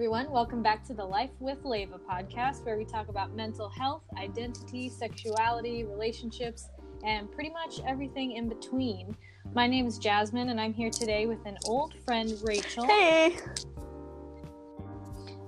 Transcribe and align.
everyone. 0.00 0.30
Welcome 0.30 0.62
back 0.62 0.82
to 0.86 0.94
the 0.94 1.04
Life 1.04 1.28
with 1.40 1.62
Leva 1.62 1.98
podcast, 1.98 2.64
where 2.64 2.78
we 2.78 2.86
talk 2.86 3.08
about 3.08 3.36
mental 3.36 3.68
health, 3.68 4.02
identity, 4.16 4.88
sexuality, 4.88 5.84
relationships, 5.84 6.70
and 7.04 7.30
pretty 7.30 7.50
much 7.50 7.82
everything 7.86 8.32
in 8.32 8.48
between. 8.48 9.14
My 9.52 9.66
name 9.66 9.86
is 9.86 9.98
Jasmine, 9.98 10.48
and 10.48 10.58
I'm 10.58 10.72
here 10.72 10.88
today 10.88 11.26
with 11.26 11.44
an 11.44 11.58
old 11.66 11.92
friend, 12.02 12.32
Rachel. 12.42 12.86
Hey. 12.86 13.36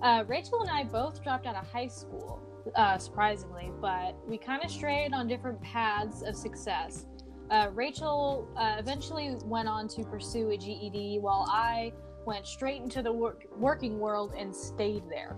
Uh, 0.03 0.25
Rachel 0.27 0.61
and 0.61 0.71
I 0.71 0.85
both 0.85 1.25
dropped 1.25 1.47
out 1.47 1.57
of 1.57 1.67
high 1.67 1.89
school, 1.89 2.39
uh, 2.77 2.99
surprisingly, 2.99 3.73
but 3.81 4.15
we 4.29 4.37
kind 4.37 4.63
of 4.63 4.71
strayed 4.71 5.15
on 5.15 5.29
different 5.29 5.63
paths 5.63 6.21
of 6.21 6.37
success. 6.37 7.07
Uh, 7.51 7.71
Rachel 7.73 8.47
uh, 8.59 8.77
eventually 8.79 9.35
went 9.47 9.67
on 9.67 9.89
to 9.89 10.05
pursue 10.05 10.51
a 10.51 10.59
GED, 10.59 11.21
while 11.21 11.47
I 11.49 11.95
went 12.25 12.47
straight 12.47 12.83
into 12.83 13.03
the 13.03 13.13
work- 13.13 13.47
working 13.57 13.99
world 13.99 14.33
and 14.37 14.55
stayed 14.55 15.03
there. 15.09 15.37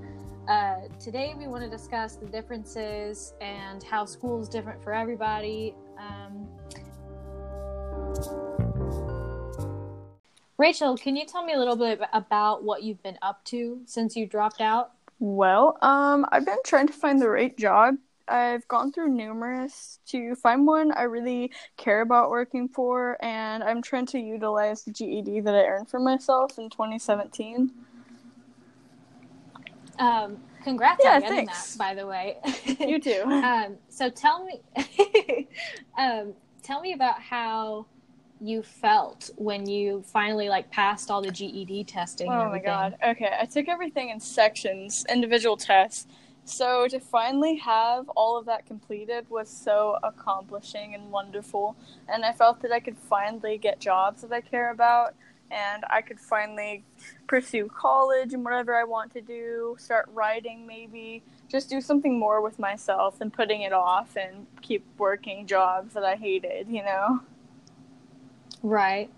Uh, 0.49 0.89
today, 1.01 1.35
we 1.39 1.47
want 1.47 1.63
to 1.65 1.71
discuss 1.71 2.17
the 2.17 2.27
differences 2.27 3.33
and 3.41 3.83
how 3.83 4.05
school 4.05 4.41
is 4.41 4.49
different 4.49 4.83
for 4.83 4.93
everybody. 4.93 5.75
Um, 5.99 6.49
Rachel, 10.59 10.97
can 10.97 11.17
you 11.17 11.27
tell 11.27 11.45
me 11.45 11.55
a 11.55 11.59
little 11.59 11.77
bit 11.77 12.01
about 12.13 12.63
what 12.63 12.83
you've 12.83 13.03
been 13.03 13.19
up 13.23 13.45
to 13.47 13.81
since 13.87 14.15
you 14.15 14.27
dropped 14.27 14.61
out? 14.61 14.93
Well, 15.19 15.79
um, 15.83 16.27
I've 16.31 16.45
been 16.45 16.59
trying 16.65 16.87
to 16.87 16.93
find 16.93 17.21
the 17.21 17.29
right 17.29 17.57
job. 17.57 17.97
I've 18.29 18.67
gone 18.69 18.93
through 18.93 19.09
numerous 19.09 19.99
to 20.07 20.35
find 20.37 20.67
one 20.67 20.93
I 20.93 21.03
really 21.03 21.53
care 21.77 22.01
about 22.01 22.31
working 22.31 22.69
for, 22.69 23.17
and 23.25 23.63
I'm 23.63 23.83
trying 23.83 24.07
to 24.07 24.19
utilize 24.19 24.83
the 24.85 24.93
GED 24.93 25.41
that 25.41 25.55
I 25.55 25.65
earned 25.65 25.89
for 25.89 26.01
myself 26.01 26.59
in 26.59 26.71
2017. 26.71 27.71
Um, 29.99 30.39
congrats 30.63 31.05
Yeah, 31.05 31.15
on 31.15 31.21
getting 31.21 31.37
thanks. 31.37 31.77
that, 31.77 31.79
by 31.79 31.95
the 31.95 32.07
way. 32.07 32.37
You 32.81 33.01
too. 33.01 33.23
um, 33.27 33.77
so 33.89 34.11
tell 34.11 34.45
me, 34.45 34.61
um, 35.99 36.35
tell 36.63 36.81
me 36.81 36.93
about 36.93 37.21
how 37.21 37.87
you 38.41 38.63
felt 38.63 39.31
when 39.37 39.69
you 39.69 40.03
finally 40.07 40.49
like 40.49 40.71
passed 40.71 41.11
all 41.11 41.23
the 41.23 41.31
GED 41.31 41.85
testing. 41.85 42.29
and 42.29 42.41
Oh 42.41 42.51
my 42.51 42.59
god. 42.59 42.97
Okay, 43.07 43.31
I 43.41 43.47
took 43.47 43.69
everything 43.69 44.11
in 44.11 44.21
sections, 44.21 45.05
individual 45.09 45.57
tests. 45.57 46.07
So 46.45 46.87
to 46.89 47.01
finally 47.01 47.57
have 47.57 48.09
all 48.11 48.37
of 48.37 48.47
that 48.47 48.67
completed 48.67 49.29
was 49.31 49.49
so 49.49 49.99
accomplishing 50.03 50.95
and 50.95 51.11
wonderful. 51.11 51.75
And 52.09 52.25
I 52.25 52.33
felt 52.33 52.61
that 52.63 52.73
I 52.73 52.81
could 52.81 52.99
finally 52.99 53.57
get 53.57 53.81
jobs 53.81 54.23
that 54.23 54.33
I 54.33 54.41
care 54.43 54.71
about 54.71 55.15
and 55.51 55.85
I 55.89 56.03
could 56.03 56.21
finally 56.21 56.85
pursue 57.27 57.69
college 57.69 58.35
and 58.35 58.45
whatever 58.45 58.75
I 58.75 58.85
want 58.85 59.13
to 59.13 59.21
do, 59.21 59.77
start 59.79 60.09
writing 60.13 60.67
maybe, 60.67 61.23
just 61.49 61.71
do 61.71 61.81
something 61.81 62.19
more 62.19 62.41
with 62.41 62.59
myself 62.59 63.19
than 63.19 63.31
putting 63.31 63.63
it 63.63 63.73
off 63.73 64.17
and 64.17 64.47
keep 64.61 64.85
working 64.99 65.47
jobs 65.47 65.95
that 65.95 66.05
I 66.05 66.17
hated, 66.17 66.69
you 66.69 66.83
know? 66.83 67.21
Right. 68.63 69.11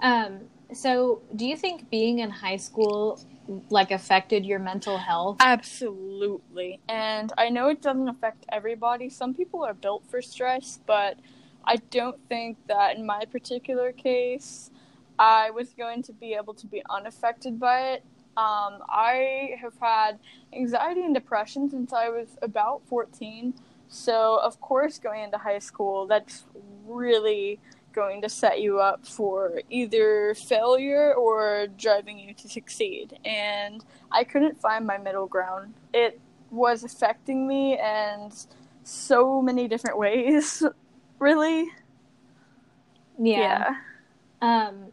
Um, 0.00 0.40
so 0.72 1.22
do 1.36 1.46
you 1.46 1.56
think 1.56 1.90
being 1.90 2.20
in 2.20 2.30
high 2.30 2.56
school 2.56 3.20
like 3.68 3.90
affected 3.90 4.46
your 4.46 4.58
mental 4.58 4.98
health? 4.98 5.36
Absolutely. 5.40 6.80
And 6.88 7.32
I 7.36 7.48
know 7.48 7.68
it 7.68 7.82
doesn't 7.82 8.08
affect 8.08 8.46
everybody. 8.50 9.08
Some 9.08 9.34
people 9.34 9.64
are 9.64 9.74
built 9.74 10.04
for 10.08 10.22
stress, 10.22 10.78
but 10.86 11.18
I 11.64 11.76
don't 11.76 12.18
think 12.28 12.58
that 12.68 12.96
in 12.96 13.04
my 13.04 13.24
particular 13.30 13.92
case, 13.92 14.70
I 15.18 15.50
was 15.50 15.74
going 15.74 16.02
to 16.04 16.12
be 16.12 16.34
able 16.34 16.54
to 16.54 16.66
be 16.66 16.82
unaffected 16.88 17.60
by 17.60 17.92
it. 17.92 18.04
Um, 18.36 18.78
I 18.88 19.56
have 19.60 19.74
had 19.80 20.18
anxiety 20.54 21.02
and 21.02 21.14
depression 21.14 21.68
since 21.68 21.92
I 21.92 22.08
was 22.08 22.28
about 22.40 22.82
14. 22.88 23.54
So, 23.88 24.40
of 24.42 24.60
course, 24.60 24.98
going 24.98 25.24
into 25.24 25.38
high 25.38 25.58
school, 25.58 26.06
that's 26.06 26.44
really 26.86 27.58
going 27.92 28.22
to 28.22 28.28
set 28.28 28.60
you 28.60 28.80
up 28.80 29.06
for 29.06 29.60
either 29.70 30.34
failure 30.34 31.14
or 31.14 31.66
driving 31.78 32.18
you 32.18 32.34
to 32.34 32.48
succeed. 32.48 33.18
And 33.24 33.84
I 34.10 34.24
couldn't 34.24 34.60
find 34.60 34.86
my 34.86 34.98
middle 34.98 35.26
ground. 35.26 35.74
It 35.92 36.20
was 36.50 36.84
affecting 36.84 37.46
me 37.46 37.78
in 37.78 38.30
so 38.84 39.40
many 39.40 39.68
different 39.68 39.98
ways, 39.98 40.62
really. 41.18 41.68
Yeah. 43.18 43.76
Um, 44.40 44.86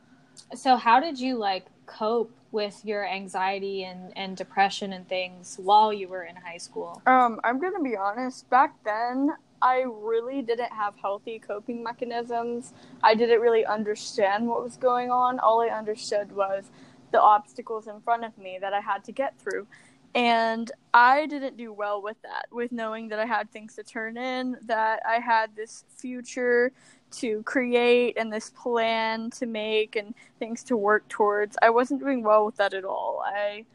so 0.53 0.75
how 0.75 0.99
did 0.99 1.19
you 1.19 1.37
like 1.37 1.65
cope 1.85 2.31
with 2.51 2.83
your 2.85 3.07
anxiety 3.07 3.83
and, 3.83 4.15
and 4.17 4.37
depression 4.37 4.93
and 4.93 5.07
things 5.07 5.57
while 5.61 5.91
you 5.91 6.07
were 6.07 6.23
in 6.23 6.35
high 6.35 6.57
school? 6.57 7.01
Um, 7.05 7.39
I'm 7.43 7.59
gonna 7.59 7.81
be 7.81 7.95
honest. 7.95 8.49
Back 8.49 8.75
then, 8.83 9.31
I 9.61 9.85
really 9.87 10.41
didn't 10.41 10.71
have 10.71 10.95
healthy 10.95 11.39
coping 11.39 11.83
mechanisms. 11.83 12.73
I 13.03 13.15
didn't 13.15 13.41
really 13.41 13.65
understand 13.65 14.47
what 14.47 14.63
was 14.63 14.77
going 14.77 15.09
on. 15.11 15.39
All 15.39 15.61
I 15.61 15.67
understood 15.67 16.31
was 16.31 16.69
the 17.11 17.21
obstacles 17.21 17.87
in 17.87 18.01
front 18.01 18.23
of 18.23 18.37
me 18.37 18.57
that 18.61 18.73
I 18.73 18.81
had 18.81 19.03
to 19.05 19.11
get 19.11 19.37
through. 19.39 19.67
And 20.15 20.71
I 20.93 21.27
didn't 21.27 21.57
do 21.57 21.71
well 21.73 22.01
with 22.01 22.21
that, 22.23 22.47
with 22.51 22.71
knowing 22.71 23.09
that 23.09 23.19
I 23.19 23.25
had 23.25 23.51
things 23.51 23.75
to 23.75 23.83
turn 23.83 24.17
in, 24.17 24.57
that 24.65 25.01
I 25.07 25.19
had 25.19 25.55
this 25.55 25.85
future 25.89 26.71
to 27.09 27.43
create 27.43 28.17
and 28.17 28.31
this 28.31 28.49
plan 28.49 29.29
to 29.31 29.45
make 29.45 29.95
and 29.95 30.13
things 30.39 30.63
to 30.65 30.77
work 30.77 31.07
towards. 31.07 31.57
I 31.61 31.69
wasn't 31.69 31.99
doing 31.99 32.23
well 32.23 32.45
with 32.45 32.55
that 32.57 32.73
at 32.73 32.83
all. 32.83 33.23
I 33.25 33.65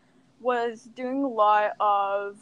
was 0.41 0.89
doing 0.97 1.23
a 1.23 1.29
lot 1.29 1.73
of 1.81 2.37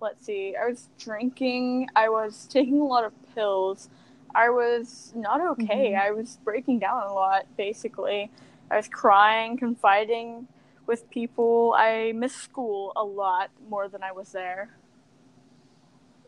let's 0.00 0.24
see, 0.24 0.54
I 0.56 0.66
was 0.68 0.88
drinking, 0.98 1.88
I 1.94 2.08
was 2.08 2.46
taking 2.50 2.80
a 2.80 2.84
lot 2.84 3.04
of 3.04 3.12
pills. 3.34 3.88
I 4.34 4.48
was 4.50 5.12
not 5.16 5.40
okay. 5.52 5.92
Mhm. 5.92 6.00
I 6.00 6.10
was 6.12 6.38
breaking 6.44 6.78
down 6.78 7.02
a 7.02 7.12
lot, 7.12 7.46
basically. 7.56 8.30
I 8.70 8.76
was 8.76 8.88
crying, 8.88 9.56
confiding 9.56 10.46
with 10.86 11.10
people. 11.10 11.74
I 11.76 12.12
missed 12.12 12.38
school 12.38 12.92
a 12.96 13.04
lot 13.04 13.50
more 13.68 13.88
than 13.88 14.02
I 14.02 14.12
was 14.12 14.30
there. 14.32 14.70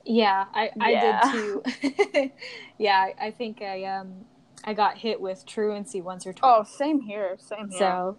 Yeah, 0.04 0.47
I, 0.53 0.71
I 0.81 0.91
Yeah. 0.91 1.21
did 1.22 1.33
too. 1.33 2.31
yeah, 2.78 2.99
I- 2.99 3.27
I 3.27 3.31
think 3.31 3.62
I 3.62 3.84
um 3.84 4.25
I 4.65 4.75
got 4.75 4.99
hit 4.99 5.21
with 5.21 5.44
truancy 5.47 6.00
once 6.00 6.27
or 6.27 6.33
twice. 6.33 6.50
Oh, 6.59 6.62
same 6.65 7.00
here. 7.00 7.37
Same 7.39 7.69
here. 7.71 7.78
so 7.78 8.19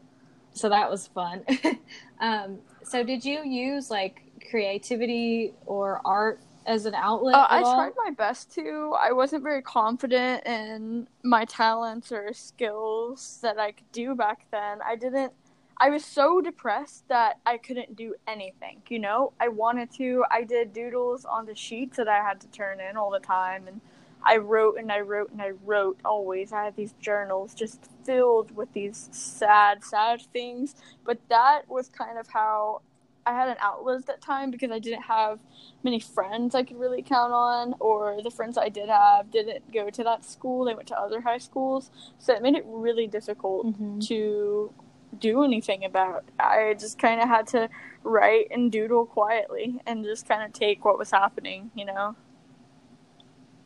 so 0.54 0.70
that 0.70 0.90
was 0.90 1.08
fun. 1.08 1.44
um 2.22 2.60
so 2.84 3.04
did 3.04 3.26
you 3.26 3.44
use 3.44 3.90
like 3.92 4.22
creativity 4.50 5.54
or 5.66 6.02
art 6.06 6.40
as 6.66 6.86
an 6.86 6.96
outlet? 6.96 7.36
Uh, 7.36 7.48
I 7.50 7.62
all? 7.62 7.76
tried 7.76 7.94
my 7.98 8.12
best 8.12 8.54
to. 8.56 8.96
I 9.00 9.12
wasn't 9.12 9.44
very 9.44 9.62
confident 9.62 10.46
in 10.46 11.08
my 11.24 11.46
talents 11.46 12.12
or 12.12 12.34
skills 12.34 13.40
that 13.42 13.60
I 13.60 13.72
could 13.72 13.92
do 13.92 14.16
back 14.16 14.46
then. 14.52 14.80
I 14.86 14.96
didn't. 14.96 15.34
I 15.78 15.90
was 15.90 16.06
so 16.06 16.40
depressed 16.40 17.08
that 17.10 17.40
I 17.46 17.58
couldn't 17.58 17.96
do 17.96 18.14
anything. 18.28 18.82
You 18.90 19.00
know, 19.00 19.34
I 19.40 19.48
wanted 19.48 19.92
to. 19.98 20.24
I 20.32 20.44
did 20.44 20.74
doodles 20.74 21.26
on 21.26 21.46
the 21.46 21.56
sheets 21.56 21.98
that 21.98 22.08
I 22.08 22.18
had 22.18 22.40
to 22.42 22.48
turn 22.48 22.80
in 22.80 22.96
all 22.96 23.10
the 23.10 23.20
time, 23.20 23.68
and 23.68 23.82
I 24.26 24.38
wrote 24.38 24.78
and 24.78 24.92
I 24.92 25.02
wrote 25.02 25.32
and 25.32 25.42
I 25.42 25.52
wrote 25.66 26.00
always. 26.06 26.54
I 26.54 26.66
had 26.66 26.76
these 26.76 26.94
journals 27.02 27.54
just 27.54 27.80
filled 28.06 28.56
with 28.56 28.72
these 28.74 29.10
sad, 29.12 29.84
sad 29.84 30.22
things. 30.32 30.76
But 31.04 31.20
that 31.30 31.64
was 31.68 31.90
kind 31.90 32.18
of 32.18 32.28
how 32.28 32.82
I 33.26 33.34
had 33.34 33.48
an 33.48 33.58
outlet 33.60 34.00
at 34.00 34.06
that 34.08 34.22
time 34.22 34.52
because 34.52 34.72
I 34.72 34.80
didn't 34.80 35.04
have 35.04 35.40
many 35.84 36.00
friends 36.00 36.56
I 36.56 36.64
could 36.64 36.80
really 36.80 37.02
count 37.02 37.32
on, 37.34 37.74
or 37.80 38.22
the 38.22 38.32
friends 38.32 38.58
I 38.58 38.70
did 38.70 38.90
have 38.90 39.32
didn't 39.32 39.72
go 39.74 39.90
to 39.90 40.04
that 40.04 40.26
school. 40.26 40.66
They 40.66 40.74
went 40.76 40.88
to 40.90 41.00
other 41.00 41.22
high 41.22 41.38
schools. 41.38 41.90
So 42.20 42.34
it 42.34 42.42
made 42.42 42.56
it 42.56 42.66
really 42.68 43.08
difficult 43.08 43.68
Mhm. 43.68 44.06
to 44.08 44.74
do 45.20 45.44
anything 45.44 45.86
about. 45.86 46.26
I 46.40 46.76
just 46.78 47.00
kind 47.00 47.22
of 47.22 47.28
had 47.28 47.48
to 47.48 47.70
write 48.04 48.48
and 48.52 48.72
doodle 48.72 49.06
quietly 49.06 49.80
and 49.86 50.04
just 50.04 50.28
kind 50.28 50.44
of 50.44 50.52
take 50.52 50.84
what 50.84 50.98
was 50.98 51.12
happening, 51.12 51.72
you 51.76 51.86
know? 51.86 52.16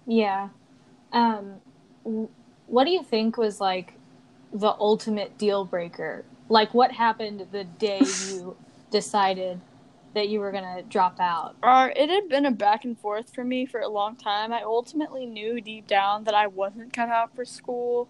Yeah. 0.05 0.49
Um, 1.11 1.61
what 2.67 2.83
do 2.85 2.91
you 2.91 3.03
think 3.03 3.37
was 3.37 3.59
like 3.59 3.93
the 4.53 4.73
ultimate 4.79 5.37
deal 5.37 5.65
breaker? 5.65 6.25
Like, 6.49 6.73
what 6.73 6.91
happened 6.93 7.47
the 7.51 7.63
day 7.63 7.99
you 8.29 8.55
decided 8.91 9.59
that 10.13 10.29
you 10.29 10.39
were 10.39 10.51
gonna 10.51 10.81
drop 10.83 11.19
out? 11.19 11.55
Uh, 11.61 11.89
it 11.95 12.09
had 12.09 12.29
been 12.29 12.45
a 12.45 12.51
back 12.51 12.85
and 12.85 12.97
forth 12.97 13.33
for 13.33 13.43
me 13.43 13.65
for 13.65 13.79
a 13.79 13.87
long 13.87 14.15
time. 14.15 14.51
I 14.51 14.63
ultimately 14.63 15.25
knew 15.25 15.61
deep 15.61 15.87
down 15.87 16.23
that 16.25 16.33
I 16.33 16.47
wasn't 16.47 16.93
cut 16.93 17.09
out 17.09 17.35
for 17.35 17.45
school. 17.45 18.09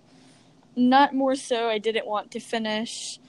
Not 0.75 1.13
more 1.13 1.35
so 1.35 1.69
I 1.69 1.79
didn't 1.79 2.05
want 2.05 2.31
to 2.31 2.39
finish 2.39 3.19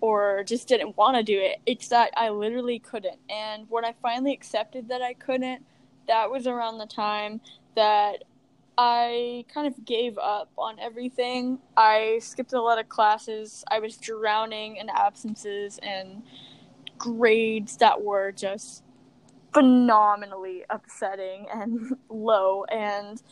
or 0.00 0.44
just 0.44 0.68
didn't 0.68 0.96
want 0.96 1.16
to 1.16 1.22
do 1.22 1.38
it. 1.40 1.58
It's 1.66 1.88
that 1.88 2.12
I 2.16 2.28
literally 2.30 2.78
couldn't. 2.78 3.18
And 3.28 3.66
when 3.68 3.84
I 3.84 3.94
finally 4.00 4.32
accepted 4.32 4.88
that 4.88 5.02
I 5.02 5.14
couldn't, 5.14 5.64
that 6.06 6.30
was 6.30 6.46
around 6.46 6.78
the 6.78 6.86
time 6.86 7.40
that 7.74 8.24
I 8.76 9.44
kind 9.52 9.66
of 9.66 9.84
gave 9.84 10.18
up 10.18 10.50
on 10.56 10.78
everything. 10.78 11.58
I 11.76 12.20
skipped 12.22 12.52
a 12.52 12.62
lot 12.62 12.78
of 12.78 12.88
classes. 12.88 13.64
I 13.68 13.80
was 13.80 13.96
drowning 13.96 14.76
in 14.76 14.88
absences 14.88 15.78
and 15.82 16.22
grades 16.98 17.76
that 17.78 18.02
were 18.02 18.32
just 18.32 18.82
phenomenally 19.52 20.64
upsetting 20.68 21.46
and 21.52 21.96
low. 22.08 22.64
And 22.64 23.22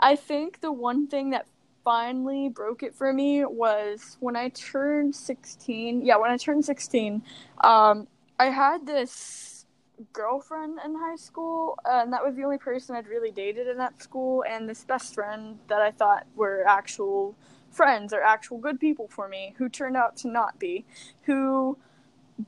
I 0.00 0.16
think 0.16 0.60
the 0.60 0.72
one 0.72 1.06
thing 1.06 1.30
that 1.30 1.46
finally 1.84 2.48
broke 2.48 2.82
it 2.82 2.94
for 2.94 3.12
me 3.12 3.44
was 3.44 4.16
when 4.20 4.36
I 4.36 4.48
turned 4.48 5.14
16. 5.14 6.04
Yeah, 6.04 6.16
when 6.16 6.30
I 6.30 6.36
turned 6.36 6.64
16, 6.64 7.22
um, 7.62 8.08
I 8.38 8.46
had 8.46 8.86
this 8.86 9.66
girlfriend 10.12 10.78
in 10.84 10.94
high 10.94 11.16
school, 11.16 11.78
uh, 11.84 12.00
and 12.02 12.12
that 12.12 12.24
was 12.24 12.34
the 12.34 12.44
only 12.44 12.58
person 12.58 12.96
I'd 12.96 13.06
really 13.06 13.30
dated 13.30 13.68
in 13.68 13.78
that 13.78 14.02
school, 14.02 14.44
and 14.48 14.68
this 14.68 14.84
best 14.84 15.14
friend 15.14 15.58
that 15.68 15.80
I 15.80 15.90
thought 15.90 16.26
were 16.34 16.64
actual 16.66 17.34
friends 17.70 18.12
or 18.12 18.20
actual 18.20 18.58
good 18.58 18.80
people 18.80 19.08
for 19.08 19.28
me, 19.28 19.54
who 19.56 19.68
turned 19.68 19.96
out 19.96 20.16
to 20.18 20.28
not 20.28 20.58
be, 20.58 20.84
who 21.22 21.78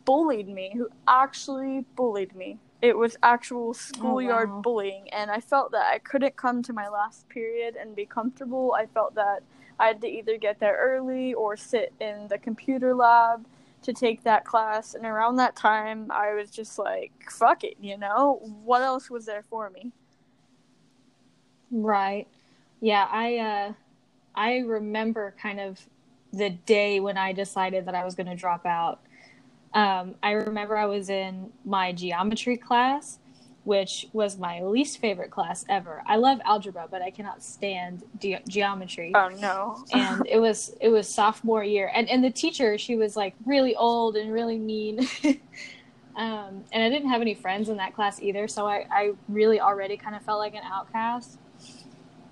bullied 0.05 0.49
me, 0.49 0.73
who 0.77 0.89
actually 1.07 1.85
bullied 1.97 2.35
me. 2.35 2.59
It 2.81 2.97
was 2.97 3.17
actual 3.23 3.75
schoolyard 3.75 4.51
Oh, 4.51 4.57
wow. 4.57 4.63
bullying, 4.63 5.09
and 5.13 5.31
I 5.31 5.41
felt 5.41 5.73
that 5.73 5.87
I 5.93 5.99
couldn't 5.99 6.37
come 6.37 6.63
to 6.65 6.73
my 6.73 6.89
last 6.89 7.29
period 7.29 7.77
and 7.77 7.97
be 7.97 8.07
comfortable. 8.07 8.75
I 8.79 8.87
felt 8.87 9.15
that 9.17 9.41
I 9.81 9.89
had 9.89 10.01
to 10.03 10.09
either 10.09 10.39
get 10.39 10.61
there 10.61 10.77
early 10.77 11.35
or 11.35 11.57
sit 11.57 11.93
in 12.01 12.29
the 12.29 12.39
computer 12.39 12.95
lab 12.95 13.47
to 13.83 13.93
take 13.93 14.25
that 14.25 14.45
class. 14.45 14.95
And 14.95 15.07
around 15.07 15.37
that 15.37 15.57
time, 15.57 16.11
I 16.11 16.35
was 16.35 16.51
just 16.51 16.79
like, 16.79 17.13
fuck 17.31 17.65
it, 17.65 17.77
you 17.81 17.97
know? 17.97 18.41
What 18.65 18.83
else 18.83 19.11
was 19.11 19.27
there 19.27 19.45
for 19.51 19.71
me? 19.71 19.93
Right. 21.71 22.29
Yeah, 22.81 23.07
I 23.11 23.37
uh 23.39 23.73
I 24.35 24.59
remember 24.59 25.35
kind 25.41 25.61
of 25.61 25.81
the 26.33 26.51
day 26.51 27.01
when 27.01 27.17
I 27.19 27.33
decided 27.33 27.87
that 27.87 27.95
I 27.95 28.05
was 28.05 28.15
going 28.15 28.27
to 28.29 28.37
drop 28.37 28.67
out. 28.67 29.01
Um 29.79 30.15
I 30.23 30.33
remember 30.33 30.77
I 30.77 30.87
was 30.87 31.09
in 31.11 31.53
my 31.65 31.93
geometry 31.93 32.57
class, 32.57 33.19
which 33.65 34.07
was 34.13 34.39
my 34.39 34.63
least 34.63 34.99
favorite 34.99 35.31
class 35.31 35.65
ever. 35.69 36.03
I 36.07 36.17
love 36.17 36.41
algebra, 36.45 36.87
but 36.91 37.03
I 37.03 37.11
cannot 37.11 37.43
stand 37.43 38.03
ge- 38.21 38.43
geometry. 38.49 39.13
Oh 39.15 39.29
no. 39.29 39.85
and 39.93 40.27
it 40.27 40.39
was 40.39 40.75
it 40.81 40.89
was 40.89 41.09
sophomore 41.09 41.63
year 41.65 41.91
and 41.95 42.09
and 42.09 42.23
the 42.25 42.31
teacher 42.31 42.77
she 42.79 42.97
was 42.97 43.17
like 43.17 43.35
really 43.47 43.75
old 43.77 44.17
and 44.17 44.33
really 44.33 44.59
mean 44.59 44.99
um 46.17 46.65
and 46.73 46.83
i 46.83 46.89
didn't 46.89 47.09
have 47.09 47.21
any 47.21 47.35
friends 47.35 47.69
in 47.69 47.77
that 47.77 47.95
class 47.95 48.21
either 48.21 48.49
so 48.49 48.67
i 48.67 48.85
i 48.91 49.13
really 49.29 49.61
already 49.61 49.97
kind 49.97 50.15
of 50.17 50.23
felt 50.23 50.39
like 50.39 50.55
an 50.55 50.63
outcast 50.65 51.39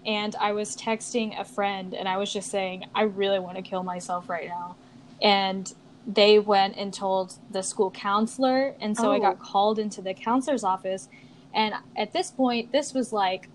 and 0.05 0.35
i 0.37 0.53
was 0.53 0.77
texting 0.77 1.39
a 1.41 1.45
friend 1.45 1.95
and 1.95 2.09
i 2.09 2.17
was 2.17 2.33
just 2.33 2.51
saying 2.51 2.85
i 2.95 3.03
really 3.03 3.39
want 3.39 3.57
to 3.57 3.63
kill 3.63 3.83
myself 3.83 4.29
right 4.29 4.49
now 4.49 4.77
and 5.23 5.73
they 6.06 6.38
went 6.38 6.76
and 6.76 6.94
told 6.94 7.35
the 7.50 7.62
school 7.62 7.91
counselor 7.91 8.75
and 8.81 8.97
so 8.97 9.11
i 9.12 9.17
Oh. 9.17 9.20
got 9.20 9.38
called 9.41 9.79
into 9.79 10.00
the 10.00 10.14
counselor's 10.14 10.62
office. 10.64 11.08
And 11.53 11.75
at 11.97 12.12
this 12.12 12.31
point 12.31 12.70
this 12.73 12.94
was 12.94 13.12
like 13.12 13.49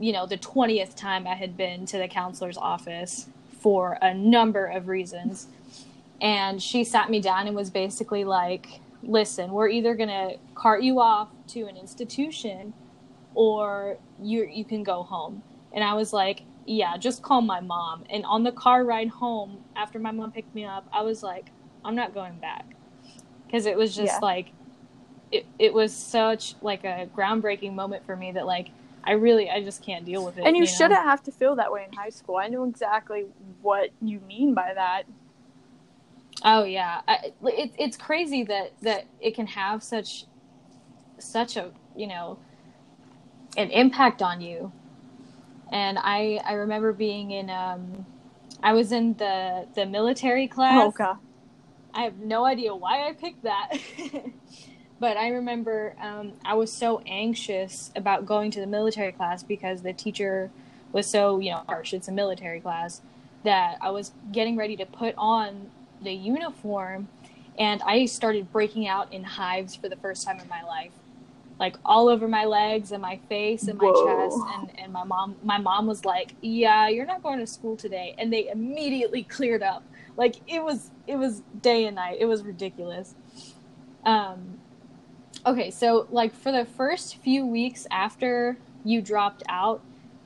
you 0.00 0.12
know 0.12 0.24
the 0.26 0.38
20th 0.38 0.94
time 0.96 1.26
i 1.26 1.34
had 1.34 1.56
been 1.56 1.84
to 1.86 1.98
the 1.98 2.08
counselor's 2.08 2.56
office 2.56 3.26
for 3.60 3.98
a 4.02 4.12
number 4.14 4.64
of 4.66 4.88
reasons. 4.88 5.46
And 6.20 6.62
she 6.62 6.84
sat 6.84 7.10
me 7.10 7.20
down 7.20 7.46
and 7.48 7.54
was 7.56 7.70
basically 7.70 8.24
like 8.24 8.80
listen 9.02 9.50
we're 9.52 9.68
either 9.68 9.94
going 9.94 10.08
to 10.08 10.36
cart 10.54 10.82
you 10.82 11.00
off 11.00 11.28
to 11.48 11.62
an 11.66 11.76
institution 11.76 12.72
or 13.34 13.98
you 14.22 14.44
you 14.50 14.64
can 14.64 14.82
go 14.82 15.02
home. 15.02 15.42
And 15.74 15.84
i 15.84 15.92
was 15.94 16.12
like 16.12 16.42
yeah 16.66 16.96
just 16.96 17.22
call 17.22 17.40
my 17.42 17.60
mom 17.60 18.04
and 18.10 18.24
on 18.26 18.42
the 18.44 18.52
car 18.52 18.84
ride 18.84 19.08
home 19.08 19.58
after 19.76 19.98
my 19.98 20.10
mom 20.10 20.30
picked 20.32 20.54
me 20.54 20.64
up 20.64 20.86
i 20.92 21.02
was 21.02 21.22
like 21.22 21.50
i'm 21.84 21.94
not 21.94 22.14
going 22.14 22.34
back 22.38 22.64
because 23.46 23.66
it 23.66 23.76
was 23.76 23.94
just 23.94 24.14
Yeah. 24.14 24.20
like 24.22 24.52
it, 25.32 25.46
it 25.58 25.74
was 25.74 25.92
such 25.94 26.54
like 26.62 26.84
a 26.84 27.08
groundbreaking 27.16 27.74
moment 27.74 28.04
for 28.06 28.16
me 28.16 28.32
that 28.32 28.46
like 28.46 28.70
i 29.04 29.12
really 29.12 29.50
i 29.50 29.62
just 29.62 29.82
can't 29.82 30.04
deal 30.04 30.24
with 30.24 30.38
it 30.38 30.44
And 30.46 30.56
you 30.56 30.64
know? 30.64 30.66
shouldn't 30.66 31.02
have 31.04 31.22
to 31.24 31.32
feel 31.32 31.56
that 31.56 31.72
way 31.72 31.86
in 31.90 31.96
high 31.96 32.10
school. 32.10 32.36
I 32.36 32.48
know 32.48 32.64
exactly 32.64 33.26
what 33.62 33.90
you 34.00 34.20
mean 34.20 34.54
by 34.54 34.72
that. 34.74 35.04
Oh 36.44 36.64
yeah, 36.64 37.02
I, 37.06 37.32
it, 37.44 37.72
it's 37.78 37.96
crazy 37.96 38.44
that 38.44 38.72
that 38.82 39.06
it 39.20 39.34
can 39.34 39.46
have 39.48 39.82
such 39.82 40.24
such 41.18 41.56
a 41.56 41.70
you 41.96 42.06
know 42.06 42.38
an 43.56 43.70
impact 43.70 44.22
on 44.22 44.40
you. 44.40 44.72
And 45.72 45.98
I 45.98 46.40
I 46.44 46.52
remember 46.52 46.92
being 46.92 47.32
in 47.32 47.50
um 47.50 48.06
I 48.62 48.72
was 48.74 48.92
in 48.92 49.14
the 49.14 49.66
the 49.74 49.86
military 49.86 50.46
class. 50.46 50.76
Oh 50.76 50.90
god. 50.90 51.18
I 51.94 52.02
have 52.04 52.18
no 52.18 52.44
idea 52.44 52.74
why 52.74 53.08
I 53.08 53.12
picked 53.12 53.42
that. 53.42 53.72
but 55.00 55.16
I 55.16 55.28
remember 55.28 55.94
um, 56.00 56.32
I 56.44 56.54
was 56.54 56.72
so 56.72 57.02
anxious 57.06 57.90
about 57.96 58.24
going 58.24 58.50
to 58.52 58.60
the 58.60 58.66
military 58.66 59.12
class 59.12 59.42
because 59.42 59.82
the 59.82 59.92
teacher 59.92 60.50
was 60.92 61.06
so, 61.06 61.38
you 61.38 61.50
know, 61.50 61.62
harsh. 61.66 61.92
It's 61.92 62.08
a 62.08 62.12
military 62.12 62.60
class 62.60 63.02
that 63.44 63.78
I 63.80 63.90
was 63.90 64.12
getting 64.30 64.56
ready 64.56 64.76
to 64.76 64.86
put 64.86 65.14
on 65.18 65.70
the 66.00 66.12
uniform 66.12 67.08
and 67.58 67.82
I 67.82 68.06
started 68.06 68.50
breaking 68.52 68.88
out 68.88 69.12
in 69.12 69.24
hives 69.24 69.74
for 69.74 69.88
the 69.88 69.96
first 69.96 70.24
time 70.24 70.38
in 70.38 70.48
my 70.48 70.62
life. 70.62 70.92
Like 71.62 71.76
all 71.84 72.08
over 72.08 72.26
my 72.26 72.44
legs 72.44 72.90
and 72.90 73.00
my 73.00 73.20
face 73.28 73.68
and 73.68 73.78
my 73.78 73.84
Whoa. 73.84 74.04
chest. 74.04 74.36
And, 74.58 74.80
and 74.80 74.92
my 74.92 75.04
mom 75.04 75.36
my 75.44 75.58
mom 75.58 75.86
was 75.86 76.04
like, 76.04 76.34
Yeah, 76.40 76.88
you're 76.88 77.06
not 77.06 77.22
going 77.22 77.38
to 77.38 77.46
school 77.46 77.76
today. 77.76 78.16
And 78.18 78.32
they 78.32 78.48
immediately 78.48 79.22
cleared 79.22 79.62
up. 79.62 79.84
Like 80.16 80.40
it 80.48 80.64
was 80.64 80.90
it 81.06 81.14
was 81.14 81.42
day 81.60 81.86
and 81.86 81.94
night. 81.94 82.16
It 82.18 82.24
was 82.24 82.42
ridiculous. 82.42 83.14
Um 84.04 84.58
okay 85.46 85.70
so 85.70 86.08
like 86.10 86.34
for 86.34 86.50
the 86.50 86.64
first 86.64 87.18
few 87.18 87.46
weeks 87.46 87.86
after 87.92 88.58
you 88.84 89.00
dropped 89.00 89.44
out 89.48 89.82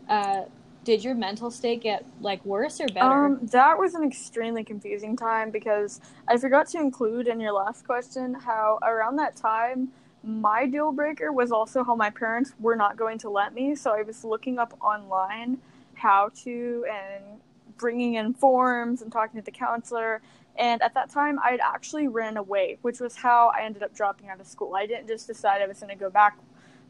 uh 0.08 0.44
did 0.84 1.04
your 1.04 1.14
mental 1.14 1.50
state 1.50 1.82
get 1.82 2.06
like 2.22 2.42
worse 2.46 2.80
or 2.80 2.86
better? 2.86 3.26
Um, 3.26 3.40
that 3.52 3.78
was 3.78 3.92
an 3.94 4.04
extremely 4.04 4.64
confusing 4.64 5.18
time 5.18 5.50
because 5.50 6.00
I 6.26 6.38
forgot 6.38 6.66
to 6.68 6.78
include 6.78 7.28
in 7.28 7.40
your 7.40 7.52
last 7.52 7.84
question 7.84 8.32
how 8.32 8.78
around 8.82 9.16
that 9.16 9.36
time 9.36 9.90
my 10.26 10.66
deal 10.66 10.90
breaker 10.90 11.32
was 11.32 11.52
also 11.52 11.84
how 11.84 11.94
my 11.94 12.10
parents 12.10 12.52
were 12.58 12.74
not 12.74 12.96
going 12.96 13.18
to 13.18 13.30
let 13.30 13.54
me. 13.54 13.76
So 13.76 13.92
I 13.92 14.02
was 14.02 14.24
looking 14.24 14.58
up 14.58 14.76
online 14.80 15.58
how 15.94 16.30
to 16.42 16.84
and 16.90 17.40
bringing 17.78 18.14
in 18.14 18.34
forms 18.34 19.02
and 19.02 19.12
talking 19.12 19.40
to 19.40 19.44
the 19.44 19.52
counselor. 19.52 20.20
And 20.56 20.82
at 20.82 20.94
that 20.94 21.10
time, 21.10 21.38
I 21.38 21.50
had 21.50 21.60
actually 21.60 22.08
ran 22.08 22.36
away, 22.36 22.78
which 22.82 22.98
was 22.98 23.14
how 23.14 23.52
I 23.56 23.62
ended 23.62 23.82
up 23.82 23.94
dropping 23.94 24.28
out 24.28 24.40
of 24.40 24.46
school. 24.46 24.74
I 24.74 24.86
didn't 24.86 25.06
just 25.06 25.26
decide 25.26 25.62
I 25.62 25.66
was 25.66 25.78
going 25.78 25.90
to 25.90 26.00
go 26.00 26.10
back, 26.10 26.38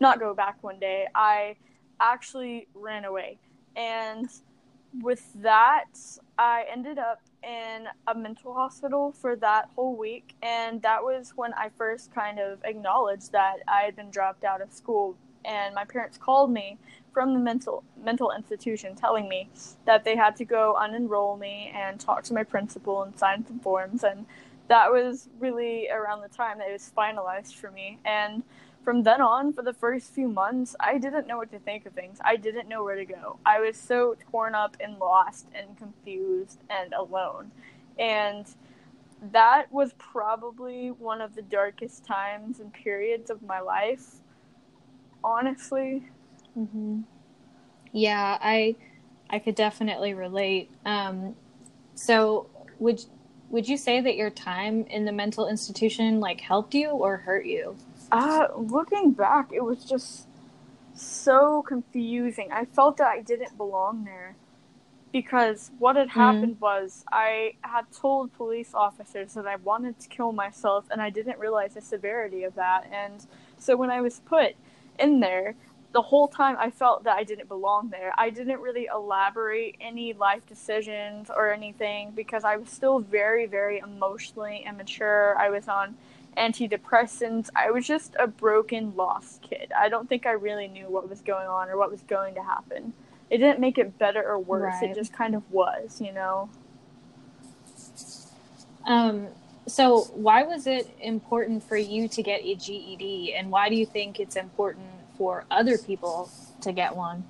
not 0.00 0.18
go 0.18 0.32
back 0.34 0.62
one 0.62 0.78
day. 0.78 1.06
I 1.14 1.56
actually 2.00 2.68
ran 2.75 3.04
away. 3.04 3.38
And 3.75 4.28
with 5.02 5.30
that, 5.42 5.90
I 6.38 6.64
ended 6.70 6.99
up 6.99 7.20
in 7.43 7.87
a 8.07 8.14
mental 8.14 8.55
hospital 8.55 9.12
for 9.12 9.37
that 9.37 9.69
whole 9.75 9.97
week, 9.97 10.35
and 10.43 10.83
that 10.83 11.02
was 11.02 11.33
when 11.37 11.52
I 11.55 11.71
first 11.76 12.14
kind 12.14 12.38
of 12.38 12.59
acknowledged 12.64 13.33
that 13.33 13.57
I 13.69 13.83
had 13.83 13.97
been 13.97 14.11
dropped 14.11 14.45
out 14.45 14.61
of 14.61 14.73
school. 14.73 15.16
And 15.45 15.75
my 15.76 15.85
parents 15.85 16.19
called 16.19 16.50
me 16.50 16.76
from 17.12 17.33
the 17.33 17.38
mental 17.38 17.85
mental 18.02 18.33
institution, 18.37 18.97
telling 18.97 19.28
me 19.28 19.49
that 19.85 20.05
they 20.05 20.16
had 20.16 20.35
to 20.37 20.45
go 20.45 20.76
unenroll 20.78 21.38
me 21.38 21.73
and 21.75 22.00
talk 22.00 22.25
to 22.25 22.35
my 22.35 22.43
principal 22.43 23.02
and 23.02 23.16
sign 23.16 23.47
some 23.47 23.61
forms. 23.61 24.02
And 24.02 24.26
that 24.69 24.90
was 24.90 25.28
really 25.38 25.88
around 25.88 26.23
the 26.23 26.28
time 26.28 26.59
that 26.59 26.69
it 26.69 26.73
was 26.73 26.90
finalized 26.97 27.55
for 27.55 27.71
me. 27.71 27.99
And 28.05 28.43
from 28.87 29.02
then 29.02 29.21
on, 29.21 29.52
for 29.52 29.62
the 29.64 29.75
first 29.75 30.14
few 30.14 30.28
months, 30.28 30.76
I 30.81 30.99
didn't 30.99 31.26
know 31.26 31.38
what 31.38 31.50
to 31.50 31.59
think 31.59 31.87
of 31.87 31.93
things. 31.95 32.21
I 32.25 32.37
didn't 32.37 32.69
know 32.69 32.85
where 32.85 32.95
to 32.95 33.05
go. 33.05 33.40
I 33.45 33.59
was 33.61 33.76
so 33.76 34.16
torn 34.31 34.55
up 34.55 34.76
and 34.81 34.99
lost 35.00 35.49
and 35.52 35.76
confused 35.76 36.61
and 36.71 36.95
alone. 36.95 37.50
And 37.99 38.47
that 39.33 39.73
was 39.73 39.93
probably 39.99 40.93
one 40.93 41.21
of 41.21 41.35
the 41.35 41.43
darkest 41.43 42.05
times 42.07 42.61
and 42.61 42.73
periods 42.73 43.28
of 43.28 43.43
my 43.43 43.61
life. 43.61 44.21
Honestly, 45.25 46.05
hmm 46.55 47.02
Yeah, 47.93 48.38
I 48.40 48.76
I 49.31 49.38
could 49.40 49.55
definitely 49.55 50.14
relate. 50.14 50.71
Um, 50.85 51.37
so 51.95 52.50
would 52.78 53.00
would 53.50 53.69
you 53.69 53.76
say 53.76 54.00
that 54.00 54.16
your 54.16 54.31
time 54.31 54.87
in 54.87 55.05
the 55.07 55.12
mental 55.12 55.49
institution 55.49 56.21
like 56.21 56.40
helped 56.40 56.75
you 56.75 56.90
or 56.90 57.19
hurt 57.19 57.47
you? 57.47 57.76
Uh, 58.12 58.48
looking 58.56 59.12
back, 59.12 59.50
it 59.52 59.62
was 59.64 59.84
just 59.84 60.26
so 60.94 61.62
confusing. 61.62 62.50
I 62.52 62.64
felt 62.64 62.96
that 62.98 63.08
I 63.08 63.20
didn't 63.22 63.56
belong 63.56 64.04
there 64.04 64.36
because 65.12 65.70
what 65.78 65.96
had 65.96 66.10
happened 66.10 66.60
was 66.60 67.04
I 67.10 67.54
had 67.62 67.90
told 67.92 68.32
police 68.34 68.75
officers 68.75 69.34
that 69.34 69.46
I 69.46 69.56
wanted 69.56 69.98
to 70.00 70.08
kill 70.08 70.32
myself 70.32 70.86
and 70.90 71.00
I 71.00 71.10
didn't 71.10 71.38
realize 71.38 71.75
the 71.75 71.80
severity 71.80 72.44
of 72.44 72.54
that. 72.56 72.86
And 72.92 73.26
so 73.58 73.76
when 73.76 73.90
I 73.90 74.00
was 74.00 74.20
put 74.20 74.56
in 74.98 75.20
there, 75.20 75.54
the 75.92 76.02
whole 76.02 76.28
time 76.28 76.56
I 76.58 76.70
felt 76.70 77.04
that 77.04 77.16
I 77.16 77.25
didn't 77.25 77.48
belong 77.48 77.88
there. 77.88 78.12
I 78.18 78.28
didn't 78.28 78.60
really 78.60 78.86
elaborate 78.92 79.76
any 79.80 80.12
life 80.12 80.46
decisions 80.46 81.30
or 81.34 81.50
anything 81.50 82.10
because 82.10 82.44
I 82.44 82.56
was 82.56 82.68
still 82.68 82.98
very, 82.98 83.46
very 83.46 83.78
emotionally 83.78 84.64
immature. 84.68 85.34
I 85.38 85.48
was 85.48 85.68
on 85.68 85.96
antidepressants. 86.37 87.49
I 87.55 87.71
was 87.71 87.87
just 87.87 88.14
a 88.19 88.26
broken, 88.26 88.95
lost 88.97 89.43
kid. 89.43 89.73
I 89.78 89.88
don't 89.88 90.09
think 90.09 90.26
I 90.26 90.33
really 90.33 90.69
knew 90.69 90.87
what 90.87 91.09
was 91.09 91.21
going 91.21 91.49
on 91.49 91.69
or 91.69 91.76
what 91.76 91.90
was 91.90 92.02
going 92.02 92.35
to 92.35 92.43
happen. 92.43 92.93
It 93.31 93.38
didn't 93.38 93.61
make 93.61 93.78
it 93.78 93.99
better 93.99 94.23
or 94.23 94.38
worse. 94.38 94.75
Right. 94.81 94.90
It 94.90 94.95
just 94.95 95.12
kind 95.12 95.35
of 95.35 95.43
was, 95.50 96.00
you 96.00 96.12
know. 96.12 96.49
Um, 98.87 99.28
so 99.66 100.02
why 100.14 100.45
was 100.45 100.66
it 100.66 100.88
important 101.00 101.62
for 101.62 101.76
you 101.76 102.09
to 102.09 102.23
get 102.23 102.43
a 102.45 102.55
GED, 102.55 103.35
and 103.35 103.50
why 103.50 103.69
do 103.69 103.75
you 103.75 103.85
think 103.85 104.21
it's 104.21 104.37
important 104.37 104.87
for 105.19 105.45
other 105.50 105.76
people 105.76 106.31
to 106.61 106.73
get 106.73 106.95
one? 106.95 107.25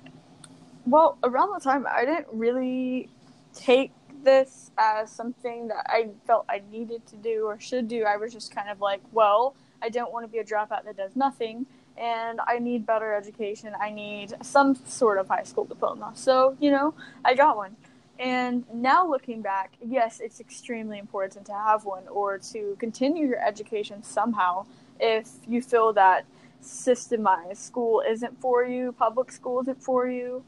Well, 0.85 1.17
around 1.23 1.53
the 1.53 1.59
time 1.59 1.87
I 1.89 2.05
didn't 2.05 2.27
really 2.31 3.09
take 3.53 3.91
this 4.23 4.71
as 4.77 5.11
something 5.11 5.67
that 5.67 5.85
I 5.87 6.09
felt 6.25 6.45
I 6.49 6.61
needed 6.71 7.05
to 7.07 7.15
do 7.15 7.45
or 7.45 7.59
should 7.59 7.87
do. 7.87 8.03
I 8.03 8.17
was 8.17 8.33
just 8.33 8.53
kind 8.53 8.69
of 8.69 8.81
like, 8.81 9.01
well, 9.11 9.55
I 9.81 9.89
don't 9.89 10.11
want 10.11 10.25
to 10.25 10.27
be 10.27 10.39
a 10.39 10.43
dropout 10.43 10.85
that 10.85 10.97
does 10.97 11.15
nothing, 11.15 11.65
and 11.97 12.39
I 12.47 12.59
need 12.59 12.85
better 12.85 13.13
education. 13.13 13.73
I 13.79 13.91
need 13.91 14.33
some 14.41 14.75
sort 14.85 15.17
of 15.17 15.27
high 15.27 15.43
school 15.43 15.65
diploma. 15.65 16.11
So, 16.15 16.57
you 16.59 16.71
know, 16.71 16.93
I 17.23 17.35
got 17.35 17.57
one. 17.57 17.75
And 18.19 18.65
now 18.73 19.07
looking 19.07 19.41
back, 19.41 19.73
yes, 19.85 20.19
it's 20.19 20.39
extremely 20.39 20.97
important 20.97 21.45
to 21.45 21.53
have 21.53 21.85
one 21.85 22.07
or 22.07 22.39
to 22.51 22.75
continue 22.79 23.27
your 23.27 23.39
education 23.45 24.01
somehow 24.01 24.65
if 24.99 25.29
you 25.47 25.61
feel 25.61 25.93
that 25.93 26.25
systemized 26.63 27.57
school 27.57 28.03
isn't 28.07 28.39
for 28.41 28.63
you, 28.65 28.91
public 28.91 29.31
school 29.31 29.61
isn't 29.61 29.81
for 29.81 30.07
you, 30.07 30.43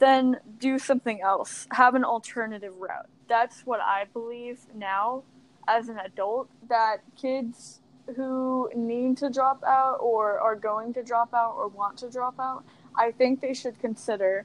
then 0.00 0.38
do 0.58 0.78
something 0.78 1.20
else. 1.20 1.68
Have 1.72 1.94
an 1.94 2.04
alternative 2.04 2.74
route. 2.78 3.08
That's 3.28 3.60
what 3.60 3.80
I 3.80 4.06
believe 4.12 4.60
now 4.74 5.22
as 5.68 5.88
an 5.88 5.98
adult 5.98 6.48
that 6.68 7.02
kids 7.16 7.80
who 8.16 8.70
need 8.74 9.16
to 9.18 9.30
drop 9.30 9.62
out 9.64 9.98
or 10.00 10.40
are 10.40 10.56
going 10.56 10.92
to 10.94 11.02
drop 11.02 11.32
out 11.32 11.54
or 11.56 11.68
want 11.68 11.96
to 11.98 12.10
drop 12.10 12.40
out, 12.40 12.64
I 12.96 13.12
think 13.12 13.40
they 13.40 13.54
should 13.54 13.78
consider 13.78 14.44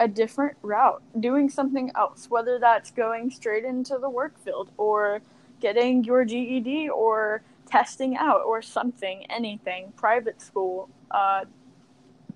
a 0.00 0.08
different 0.08 0.56
route, 0.62 1.02
doing 1.20 1.48
something 1.48 1.92
else, 1.94 2.28
whether 2.28 2.58
that's 2.58 2.90
going 2.90 3.30
straight 3.30 3.64
into 3.64 3.98
the 3.98 4.10
work 4.10 4.36
field 4.42 4.70
or 4.76 5.20
getting 5.60 6.02
your 6.02 6.24
GED 6.24 6.88
or 6.88 7.42
testing 7.66 8.16
out 8.16 8.42
or 8.42 8.60
something, 8.60 9.24
anything, 9.30 9.92
private 9.96 10.42
school, 10.42 10.88
uh, 11.12 11.44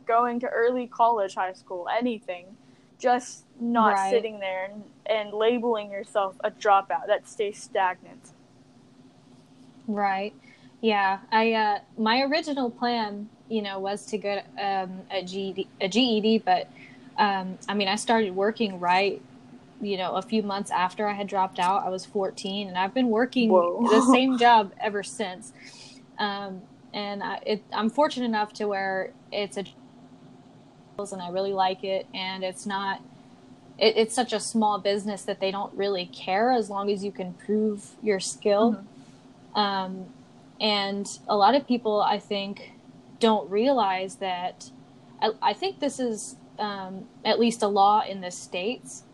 going 0.08 0.40
to 0.40 0.48
early 0.48 0.88
college, 0.88 1.36
high 1.36 1.52
school, 1.54 1.88
anything. 1.96 2.46
Just 2.98 3.44
not 3.60 3.94
Right. 3.94 4.10
sitting 4.10 4.40
there 4.40 4.64
and, 4.72 4.82
and 5.06 5.32
labeling 5.32 5.92
yourself 5.92 6.36
a 6.42 6.50
dropout 6.50 7.06
that 7.06 7.28
stays 7.28 7.62
stagnant. 7.62 8.32
Right. 9.86 10.34
Yeah. 10.80 11.20
I 11.32 11.52
uh, 11.52 11.78
my 11.96 12.22
original 12.22 12.70
plan, 12.70 13.28
you 13.48 13.62
know, 13.62 13.78
was 13.78 14.06
to 14.06 14.18
get 14.18 14.46
um, 14.60 15.02
a 15.12 15.22
GED, 15.22 15.68
a 15.80 15.88
GED, 15.88 16.38
but 16.38 16.68
um, 17.18 17.58
I 17.68 17.74
mean, 17.74 17.88
I 17.88 17.96
started 17.96 18.34
working 18.36 18.80
right, 18.80 19.22
you 19.80 19.96
know, 19.96 20.14
a 20.14 20.22
few 20.22 20.42
months 20.42 20.70
after 20.70 21.08
I 21.08 21.14
had 21.14 21.26
dropped 21.28 21.58
out. 21.58 21.84
I 21.84 21.88
was 21.90 22.04
14, 22.06 22.68
and 22.68 22.78
I've 22.78 22.94
been 22.94 23.08
working 23.10 23.50
Whoa. 23.50 23.86
the 23.90 24.02
same 24.12 24.38
job 24.46 24.72
ever 24.80 25.02
since. 25.02 25.52
Um, 26.18 26.62
and 26.94 27.22
I, 27.22 27.40
it, 27.46 27.64
I'm 27.72 27.90
fortunate 27.90 28.26
enough 28.26 28.52
to 28.54 28.66
where 28.66 29.12
it's 29.32 29.56
a 29.56 29.64
and 30.98 31.22
I 31.22 31.30
really 31.30 31.52
like 31.52 31.84
it, 31.84 32.06
and 32.12 32.42
it's 32.42 32.66
not. 32.66 33.00
It, 33.78 33.96
it's 33.96 34.14
such 34.14 34.32
a 34.32 34.40
small 34.40 34.80
business 34.80 35.22
that 35.22 35.38
they 35.38 35.52
don't 35.52 35.72
really 35.74 36.06
care 36.06 36.50
as 36.50 36.68
long 36.68 36.90
as 36.90 37.04
you 37.04 37.12
can 37.12 37.34
prove 37.34 37.90
your 38.02 38.18
skill. 38.18 38.84
Um, 39.54 40.06
and 40.60 41.08
a 41.28 41.36
lot 41.36 41.54
of 41.54 41.68
people, 41.68 42.02
I 42.02 42.18
think, 42.18 42.72
don't 43.20 43.48
realize 43.48 44.16
that. 44.16 44.70
I, 45.22 45.30
I 45.40 45.52
think 45.52 45.78
this 45.78 46.00
is 46.00 46.34
um, 46.58 47.06
at 47.24 47.38
least 47.38 47.62
a 47.62 47.68
law 47.68 48.02
in 48.02 48.20
the 48.20 48.32
states, 48.32 49.04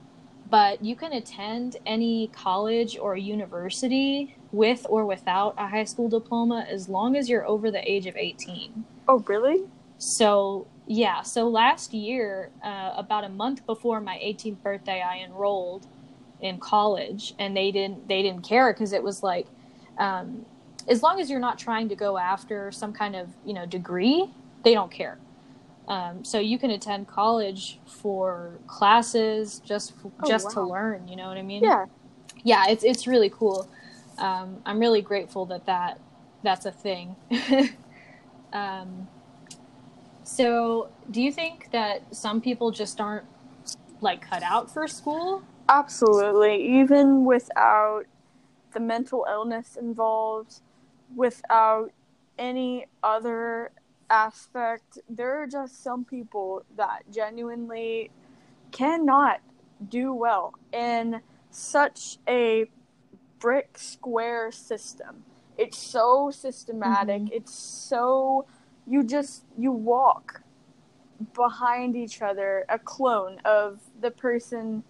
but 0.48 0.82
you 0.82 0.96
can 0.96 1.12
attend 1.12 1.76
any 1.84 2.28
college 2.28 2.96
or 2.96 3.14
university 3.14 4.36
with 4.52 4.86
or 4.88 5.04
without 5.04 5.54
a 5.58 5.68
high 5.68 5.84
school 5.84 6.08
diploma 6.08 6.66
as 6.66 6.88
long 6.88 7.14
as 7.14 7.28
you're 7.28 7.46
over 7.46 7.70
the 7.70 7.90
age 7.90 8.06
of 8.06 8.16
18. 8.16 8.86
Oh, 9.06 9.18
really? 9.28 9.64
So 9.98 10.66
yeah, 10.86 11.22
so 11.22 11.48
last 11.48 11.94
year, 11.94 12.50
uh, 12.64 12.92
about 12.96 13.24
a 13.24 13.28
month 13.28 13.64
before 13.66 14.00
my 14.00 14.16
18th 14.22 14.62
birthday, 14.62 15.02
I 15.02 15.18
enrolled 15.24 15.86
in 16.40 16.58
college, 16.58 17.34
and 17.38 17.56
they 17.56 17.70
didn't 17.70 18.06
they 18.08 18.22
didn't 18.22 18.42
care 18.42 18.72
because 18.72 18.92
it 18.92 19.02
was 19.02 19.22
like, 19.22 19.46
um, 19.98 20.44
as 20.88 21.02
long 21.02 21.20
as 21.20 21.30
you're 21.30 21.40
not 21.40 21.58
trying 21.58 21.88
to 21.88 21.96
go 21.96 22.18
after 22.18 22.70
some 22.72 22.92
kind 22.92 23.16
of 23.16 23.28
you 23.44 23.54
know 23.54 23.66
degree, 23.66 24.30
they 24.62 24.74
don't 24.74 24.92
care. 24.92 25.18
Um, 25.88 26.24
so 26.24 26.38
you 26.38 26.58
can 26.58 26.70
attend 26.70 27.08
college 27.08 27.78
for 27.86 28.60
classes 28.66 29.60
just 29.60 29.94
Oh, 30.22 30.28
just 30.28 30.50
to 30.52 30.62
learn. 30.62 31.08
You 31.08 31.16
know 31.16 31.28
what 31.28 31.36
I 31.38 31.42
mean? 31.42 31.62
Yeah. 31.64 31.86
yeah, 32.42 32.68
it's 32.68 32.84
it's 32.84 33.06
really 33.06 33.30
cool. 33.30 33.68
Um, 34.18 34.58
I'm 34.66 34.78
really 34.78 35.02
grateful 35.02 35.46
that 35.46 35.66
that 35.66 35.98
that's 36.42 36.66
a 36.66 36.72
thing. 36.72 37.16
um, 38.52 39.08
so, 40.24 40.90
do 41.10 41.22
you 41.22 41.30
think 41.32 41.70
that 41.72 42.14
some 42.14 42.40
people 42.40 42.70
just 42.70 43.00
aren't 43.00 43.26
like 44.00 44.28
cut 44.28 44.42
out 44.42 44.70
for 44.72 44.88
school? 44.88 45.42
Absolutely. 45.68 46.80
Even 46.80 47.24
without 47.24 48.04
the 48.72 48.80
mental 48.80 49.26
illness 49.30 49.76
involved, 49.76 50.60
without 51.14 51.90
any 52.38 52.86
other 53.02 53.70
aspect, 54.10 54.98
there 55.08 55.42
are 55.42 55.46
just 55.46 55.82
some 55.82 56.04
people 56.04 56.64
that 56.76 57.02
genuinely 57.12 58.10
cannot 58.72 59.40
do 59.88 60.12
well 60.12 60.54
in 60.72 61.20
such 61.50 62.18
a 62.28 62.66
brick 63.38 63.78
square 63.78 64.50
system. 64.50 65.24
It's 65.56 65.78
so 65.78 66.30
systematic. 66.30 67.22
Mhm. 67.22 67.32
It's 67.32 67.52
so 67.54 68.46
you 68.86 69.02
just 69.02 69.44
you 69.58 69.72
walk 69.72 70.42
behind 71.34 71.96
each 71.96 72.22
other 72.22 72.64
a 72.68 72.78
clone 72.78 73.40
of 73.44 73.80
the 74.00 74.10
person 74.10 74.82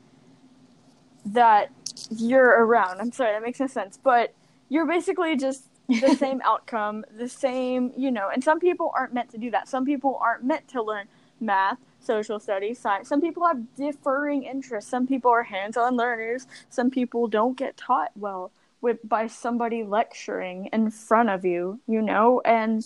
that 1.26 1.70
you're 2.10 2.64
around. 2.64 3.00
I'm 3.00 3.12
sorry, 3.12 3.32
that 3.32 3.42
makes 3.42 3.60
no 3.60 3.66
sense, 3.66 3.98
but 4.02 4.34
you're 4.68 4.86
basically 4.86 5.36
just 5.36 5.68
the 5.88 6.14
same 6.18 6.40
outcome, 6.44 7.04
the 7.16 7.28
same, 7.28 7.92
you 7.96 8.10
know, 8.10 8.28
and 8.32 8.42
some 8.42 8.58
people 8.58 8.90
aren't 8.94 9.14
meant 9.14 9.30
to 9.30 9.38
do 9.38 9.50
that. 9.50 9.68
Some 9.68 9.84
people 9.84 10.18
aren't 10.20 10.44
meant 10.44 10.68
to 10.68 10.82
learn 10.82 11.06
math, 11.40 11.78
social 12.00 12.38
studies, 12.38 12.78
science. 12.78 13.08
Some 13.08 13.20
people 13.20 13.46
have 13.46 13.74
differing 13.76 14.44
interests. 14.44 14.90
Some 14.90 15.06
people 15.06 15.30
are 15.30 15.42
hands-on 15.42 15.96
learners. 15.96 16.46
Some 16.68 16.90
people 16.90 17.28
don't 17.28 17.56
get 17.56 17.76
taught 17.76 18.10
well 18.16 18.50
with 18.80 18.98
by 19.08 19.26
somebody 19.26 19.82
lecturing 19.82 20.66
in 20.66 20.90
front 20.90 21.30
of 21.30 21.44
you, 21.44 21.80
you 21.86 22.02
know, 22.02 22.42
and 22.44 22.84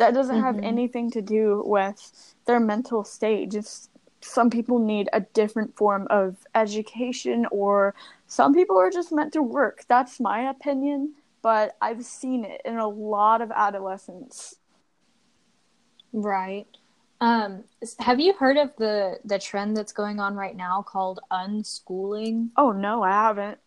that 0.00 0.14
doesn't 0.14 0.40
have 0.40 0.56
Mhm. 0.56 0.64
anything 0.64 1.10
to 1.12 1.22
do 1.22 1.62
with 1.66 2.34
their 2.46 2.60
mental 2.60 3.04
state. 3.04 3.50
Just 3.52 3.90
some 4.22 4.50
people 4.50 4.78
need 4.78 5.08
a 5.12 5.20
different 5.20 5.76
form 5.76 6.06
of 6.10 6.46
education 6.54 7.46
or 7.52 7.94
some 8.26 8.54
people 8.54 8.78
are 8.78 8.90
just 8.90 9.12
meant 9.12 9.32
to 9.34 9.42
work. 9.42 9.84
That's 9.88 10.20
my 10.20 10.48
opinion, 10.50 11.14
but 11.42 11.76
I've 11.82 12.04
seen 12.04 12.44
it 12.44 12.62
in 12.64 12.78
a 12.78 12.88
lot 12.88 13.42
of 13.42 13.52
adolescents. 13.52 14.56
Right. 16.12 16.66
Um, 17.20 17.64
have 17.98 18.18
you 18.20 18.32
heard 18.32 18.56
of 18.56 18.74
the 18.76 19.20
the 19.24 19.38
trend 19.38 19.76
that's 19.76 19.92
going 19.92 20.20
on 20.20 20.34
right 20.36 20.56
now 20.56 20.82
called 20.82 21.20
unschooling? 21.30 22.50
Oh 22.56 22.72
no, 22.72 23.02
I 23.02 23.10
haven't. 23.10 23.58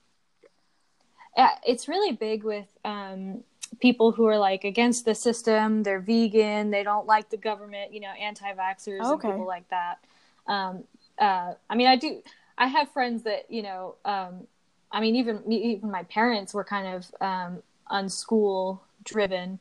Yeah, 1.37 1.57
it's 1.65 1.87
really 1.87 2.11
big 2.13 2.43
with 2.43 2.67
um, 2.85 3.43
people 3.79 4.11
who 4.11 4.25
are 4.25 4.37
like 4.37 4.63
against 4.63 5.05
the 5.05 5.15
system. 5.15 5.83
They're 5.83 5.99
vegan. 5.99 6.71
They 6.71 6.83
don't 6.83 7.07
like 7.07 7.29
the 7.29 7.37
government. 7.37 7.93
You 7.93 8.01
know, 8.01 8.11
anti-vaxxers 8.19 9.01
and 9.01 9.21
people 9.21 9.45
like 9.47 9.67
that. 9.69 9.99
Um, 10.47 10.83
uh, 11.19 11.53
I 11.69 11.75
mean, 11.75 11.87
I 11.87 11.95
do. 11.95 12.21
I 12.57 12.67
have 12.67 12.91
friends 12.91 13.23
that 13.23 13.49
you 13.49 13.63
know. 13.63 13.95
Um, 14.05 14.47
I 14.91 15.01
mean, 15.01 15.15
even 15.15 15.51
even 15.51 15.89
my 15.89 16.03
parents 16.03 16.53
were 16.53 16.63
kind 16.63 16.95
of 16.95 17.21
um, 17.21 17.63
unschool 17.91 18.79
driven, 19.03 19.59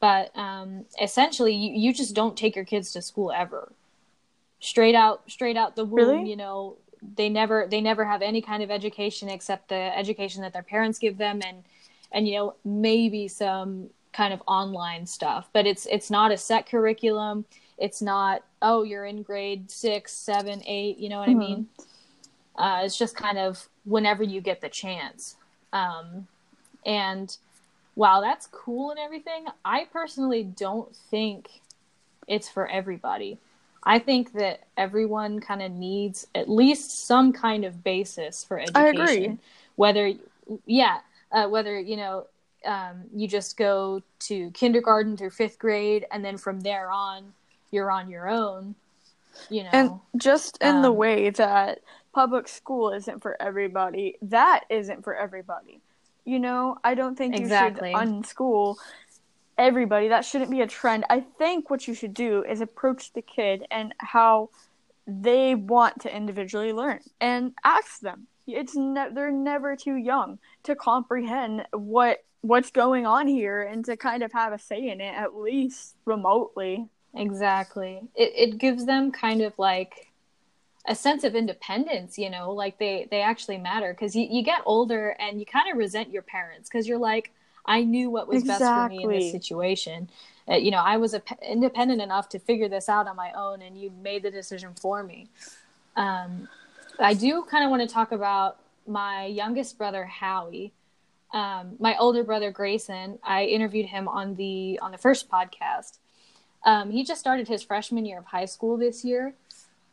but 0.00 0.36
um, 0.36 0.84
essentially, 1.00 1.54
you, 1.54 1.72
you 1.72 1.92
just 1.94 2.14
don't 2.14 2.36
take 2.36 2.54
your 2.54 2.64
kids 2.64 2.92
to 2.92 3.02
school 3.02 3.32
ever. 3.32 3.72
Straight 4.60 4.94
out, 4.94 5.22
straight 5.30 5.56
out 5.56 5.76
the 5.76 5.84
womb. 5.84 6.08
Really? 6.08 6.30
You 6.30 6.36
know, 6.36 6.76
they 7.16 7.28
never 7.28 7.66
they 7.70 7.80
never 7.80 8.04
have 8.04 8.22
any 8.22 8.40
kind 8.42 8.62
of 8.62 8.70
education 8.70 9.28
except 9.28 9.68
the 9.68 9.96
education 9.96 10.42
that 10.42 10.52
their 10.52 10.62
parents 10.62 10.98
give 10.98 11.18
them, 11.18 11.40
and 11.46 11.64
and 12.12 12.26
you 12.28 12.36
know 12.36 12.54
maybe 12.64 13.28
some 13.28 13.90
kind 14.12 14.32
of 14.32 14.42
online 14.46 15.06
stuff. 15.06 15.48
But 15.52 15.66
it's 15.66 15.86
it's 15.86 16.10
not 16.10 16.32
a 16.32 16.36
set 16.36 16.66
curriculum. 16.68 17.44
It's 17.78 18.00
not 18.00 18.42
oh 18.62 18.82
you're 18.82 19.04
in 19.04 19.22
grade 19.22 19.70
six, 19.70 20.12
seven, 20.12 20.62
eight. 20.66 20.98
You 20.98 21.08
know 21.08 21.18
what 21.18 21.28
Mhm. 21.28 21.32
I 21.32 21.34
mean? 21.34 21.68
Uh, 22.56 22.80
it's 22.84 22.96
just 22.96 23.14
kind 23.16 23.38
of 23.38 23.68
whenever 23.84 24.22
you 24.22 24.40
get 24.40 24.60
the 24.62 24.68
chance. 24.68 25.36
Um, 25.72 26.26
and 26.86 27.36
while 27.94 28.20
that's 28.20 28.46
cool 28.46 28.90
and 28.90 28.98
everything, 28.98 29.46
I 29.64 29.84
personally 29.92 30.42
don't 30.42 30.94
think 30.94 31.60
it's 32.26 32.48
for 32.48 32.66
everybody. 32.66 33.38
I 33.82 33.98
think 33.98 34.32
that 34.32 34.60
everyone 34.76 35.40
kind 35.40 35.62
of 35.62 35.70
needs 35.70 36.26
at 36.34 36.48
least 36.48 37.06
some 37.06 37.32
kind 37.32 37.64
of 37.64 37.84
basis 37.84 38.42
for 38.42 38.58
education. 38.58 38.76
I 38.82 38.88
agree. 38.88 39.38
Whether, 39.76 40.14
yeah, 40.66 40.98
uh, 41.36 41.46
whether 41.54 41.74
you 41.90 41.96
know 41.96 42.26
um, 42.64 42.96
you 43.14 43.28
just 43.28 43.56
go 43.56 44.02
to 44.28 44.50
kindergarten 44.52 45.16
through 45.16 45.30
fifth 45.30 45.58
grade, 45.58 46.02
and 46.10 46.24
then 46.24 46.36
from 46.38 46.60
there 46.60 46.90
on, 46.90 47.32
you're 47.70 47.90
on 47.90 48.10
your 48.10 48.26
own. 48.28 48.74
You 49.50 49.64
know, 49.64 49.70
And 49.72 49.90
just 50.16 50.58
in 50.62 50.80
the 50.80 50.90
Um, 50.90 50.96
way 50.96 51.30
that 51.30 51.80
public 52.12 52.48
school 52.48 52.90
isn't 52.98 53.20
for 53.20 53.36
everybody, 53.40 54.16
that 54.22 54.64
isn't 54.70 55.04
for 55.04 55.14
everybody. 55.14 55.80
You 56.24 56.38
know, 56.38 56.78
I 56.82 56.94
don't 56.94 57.16
think 57.16 57.36
Exactly. 57.36 57.90
you 57.90 57.96
should 57.98 58.08
unschool 58.08 58.76
everybody. 59.58 60.08
That 60.08 60.24
shouldn't 60.24 60.50
be 60.50 60.62
a 60.62 60.66
trend. 60.66 61.04
I 61.10 61.20
think 61.20 61.70
what 61.70 61.86
you 61.86 61.94
should 61.94 62.14
do 62.14 62.42
is 62.44 62.60
approach 62.60 63.12
the 63.12 63.22
kid 63.22 63.66
and 63.70 63.94
how 63.98 64.48
they 65.06 65.54
want 65.54 66.00
to 66.02 66.08
individually 66.20 66.72
learn 66.72 67.00
and 67.20 67.54
ask 67.62 68.00
them. 68.00 68.26
It's 68.46 68.74
ne- 68.74 69.10
they're 69.12 69.30
never 69.30 69.76
too 69.76 69.96
young 69.96 70.38
to 70.64 70.74
comprehend 70.74 71.66
what 71.72 72.24
what's 72.42 72.70
going 72.70 73.06
on 73.06 73.26
here 73.26 73.62
and 73.62 73.84
to 73.84 73.96
kind 73.96 74.22
of 74.22 74.32
have 74.32 74.52
a 74.52 74.58
say 74.58 74.88
in 74.88 75.00
it 75.00 75.14
at 75.14 75.34
least 75.34 75.96
remotely. 76.04 76.88
Exactly. 77.14 78.02
It 78.14 78.32
it 78.34 78.58
gives 78.58 78.86
them 78.86 79.10
kind 79.10 79.42
of 79.42 79.58
like 79.58 80.12
a 80.88 80.94
sense 80.94 81.24
of 81.24 81.34
independence, 81.34 82.16
you 82.18 82.30
know, 82.30 82.52
like 82.52 82.78
they 82.78 83.08
they 83.10 83.20
actually 83.20 83.58
matter 83.58 83.92
because 83.92 84.14
you 84.14 84.26
you 84.30 84.42
get 84.42 84.62
older 84.64 85.16
and 85.18 85.40
you 85.40 85.46
kind 85.46 85.70
of 85.70 85.76
resent 85.76 86.10
your 86.10 86.22
parents 86.22 86.68
because 86.68 86.86
you're 86.86 86.98
like 86.98 87.32
I 87.66 87.82
knew 87.82 88.10
what 88.10 88.28
was 88.28 88.44
best 88.44 88.62
for 88.62 88.88
me 88.88 89.02
in 89.02 89.10
this 89.10 89.30
situation. 89.32 90.08
Uh, 90.48 90.54
you 90.54 90.70
know, 90.70 90.78
I 90.78 90.96
was 90.96 91.14
a, 91.14 91.22
independent 91.42 92.00
enough 92.00 92.28
to 92.30 92.38
figure 92.38 92.68
this 92.68 92.88
out 92.88 93.08
on 93.08 93.16
my 93.16 93.32
own, 93.32 93.60
and 93.62 93.76
you 93.76 93.90
made 93.90 94.22
the 94.22 94.30
decision 94.30 94.72
for 94.80 95.02
me. 95.02 95.26
Um, 95.96 96.48
I 96.98 97.14
do 97.14 97.42
kind 97.42 97.64
of 97.64 97.70
want 97.70 97.82
to 97.82 97.92
talk 97.92 98.12
about 98.12 98.58
my 98.86 99.26
youngest 99.26 99.76
brother 99.78 100.04
Howie. 100.04 100.72
Um, 101.32 101.76
my 101.78 101.96
older 101.98 102.24
brother 102.24 102.50
Grayson. 102.50 103.18
I 103.22 103.44
interviewed 103.44 103.86
him 103.86 104.08
on 104.08 104.36
the 104.36 104.78
on 104.80 104.92
the 104.92 104.98
first 104.98 105.28
podcast. 105.28 105.98
Um, 106.64 106.90
he 106.90 107.04
just 107.04 107.20
started 107.20 107.48
his 107.48 107.62
freshman 107.62 108.06
year 108.06 108.18
of 108.18 108.26
high 108.26 108.44
school 108.44 108.76
this 108.76 109.04
year, 109.04 109.34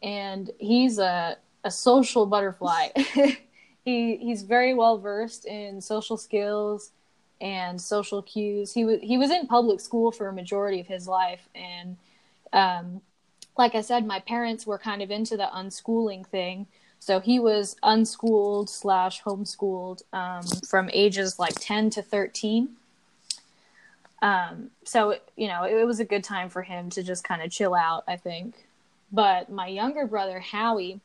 and 0.01 0.50
he's 0.60 1.00
a 1.00 1.38
a 1.63 1.72
social 1.72 2.25
butterfly. 2.25 2.89
he 3.86 4.17
he's 4.17 4.43
very 4.43 4.74
well 4.74 4.98
versed 4.98 5.45
in 5.45 5.81
social 5.81 6.17
skills 6.17 6.91
and 7.41 7.81
social 7.81 8.22
cues. 8.22 8.74
He 8.74 8.86
was 8.86 9.00
he 9.01 9.17
was 9.17 9.31
in 9.31 9.48
public 9.48 9.79
school 9.79 10.12
for 10.12 10.29
a 10.29 10.33
majority 10.33 10.79
of 10.79 10.88
his 10.88 11.07
life, 11.07 11.48
and 11.55 11.98
um, 12.53 13.01
like 13.57 13.75
I 13.75 13.81
said, 13.81 14.05
my 14.05 14.19
parents 14.19 14.65
were 14.65 14.77
kind 14.77 15.01
of 15.01 15.12
into 15.12 15.36
the 15.36 15.50
unschooling 15.53 16.25
thing. 16.25 16.67
So 17.03 17.19
he 17.19 17.38
was 17.38 17.75
unschooled 17.83 18.69
slash 18.69 19.24
homeschooled 19.24 20.03
um, 20.13 20.43
from 20.65 20.89
ages 20.93 21.38
like 21.38 21.55
ten 21.60 21.89
to 21.89 22.01
thirteen. 22.01 22.77
Um, 24.22 24.69
so 24.86 25.17
you 25.36 25.50
know, 25.50 25.65
it, 25.65 25.74
it 25.74 25.86
was 25.86 26.00
a 26.00 26.05
good 26.05 26.24
time 26.24 26.48
for 26.48 26.62
him 26.62 26.89
to 26.91 27.03
just 27.03 27.25
kind 27.25 27.41
of 27.41 27.51
chill 27.51 27.75
out, 27.75 28.05
I 28.07 28.15
think. 28.15 28.55
But 29.12 29.51
my 29.51 29.67
younger 29.67 30.07
brother 30.07 30.39
Howie, 30.39 31.01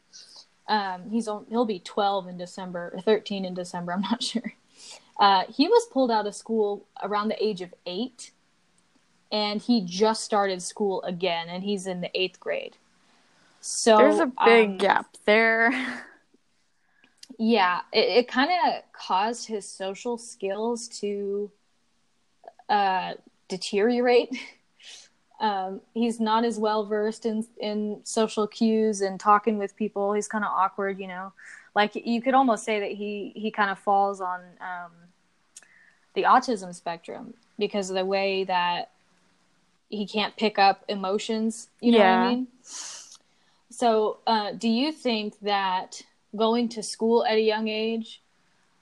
um, 0.69 1.11
he's 1.11 1.25
he'll 1.25 1.65
be 1.65 1.81
twelve 1.81 2.29
in 2.29 2.39
December 2.39 2.93
or 2.95 3.01
thirteen 3.01 3.45
in 3.45 3.55
December. 3.55 3.93
I'm 3.97 4.03
not 4.03 4.23
sure. 4.23 4.55
Uh, 5.19 5.47
he 5.53 5.67
was 5.67 5.85
pulled 5.91 6.13
out 6.13 6.29
of 6.29 6.37
school 6.37 6.87
around 7.03 7.27
the 7.27 7.45
age 7.45 7.61
of 7.61 7.75
eight, 7.87 8.31
and 9.33 9.61
he 9.61 9.81
just 9.81 10.23
started 10.23 10.63
school 10.63 11.03
again, 11.03 11.49
and 11.49 11.65
he's 11.65 11.89
in 11.89 12.03
the 12.03 12.11
eighth 12.17 12.39
grade. 12.39 12.77
So 13.61 13.97
There's 13.97 14.21
a 14.21 14.33
big 14.45 14.69
um, 14.71 14.79
gap 14.79 15.07
there. 15.25 15.73
yeah 17.39 17.81
it, 17.93 18.09
it 18.19 18.29
kind 18.29 18.51
of 18.51 18.83
caused 18.93 19.47
his 19.47 19.69
social 19.69 20.19
skills 20.19 20.89
to 21.01 21.51
uh, 22.69 23.15
deteriorate. 23.49 24.31
Um, 25.41 25.83
he's 25.95 26.19
not 26.19 26.45
as 26.45 26.59
well 26.59 26.85
versed 26.85 27.25
in 27.25 27.47
in 27.61 28.01
social 28.03 28.49
cues 28.49 29.03
and 29.03 29.21
talking 29.21 29.57
with 29.57 29.77
people. 29.77 30.13
He's 30.13 30.27
kind 30.27 30.45
of 30.45 30.51
awkward 30.51 30.99
you 30.99 31.07
know? 31.07 31.33
Like 31.77 31.95
you 31.95 32.21
could 32.21 32.35
almost 32.35 32.65
say 32.65 32.81
that 32.81 32.91
he 32.91 33.33
he 33.37 33.53
kind 33.53 33.71
of 33.71 33.79
falls 33.79 34.21
on 34.21 34.41
um, 34.61 34.91
the 36.15 36.25
autism 36.25 36.75
spectrum 36.75 37.35
because 37.57 37.89
of 37.89 37.95
the 37.95 38.05
way 38.05 38.43
that 38.43 38.91
he 39.89 40.07
can't 40.07 40.37
pick 40.37 40.59
up 40.59 40.85
emotions 40.89 41.69
you 41.81 41.93
know 41.93 41.99
what 41.99 42.07
i 42.07 42.29
mean 42.29 42.47
so 43.71 44.19
uh, 44.27 44.53
do 44.53 44.69
you 44.69 44.93
think 44.93 45.39
that 45.41 46.03
going 46.37 46.69
to 46.71 46.83
school 46.83 47.25
at 47.25 47.37
a 47.37 47.41
young 47.41 47.69
age 47.69 48.23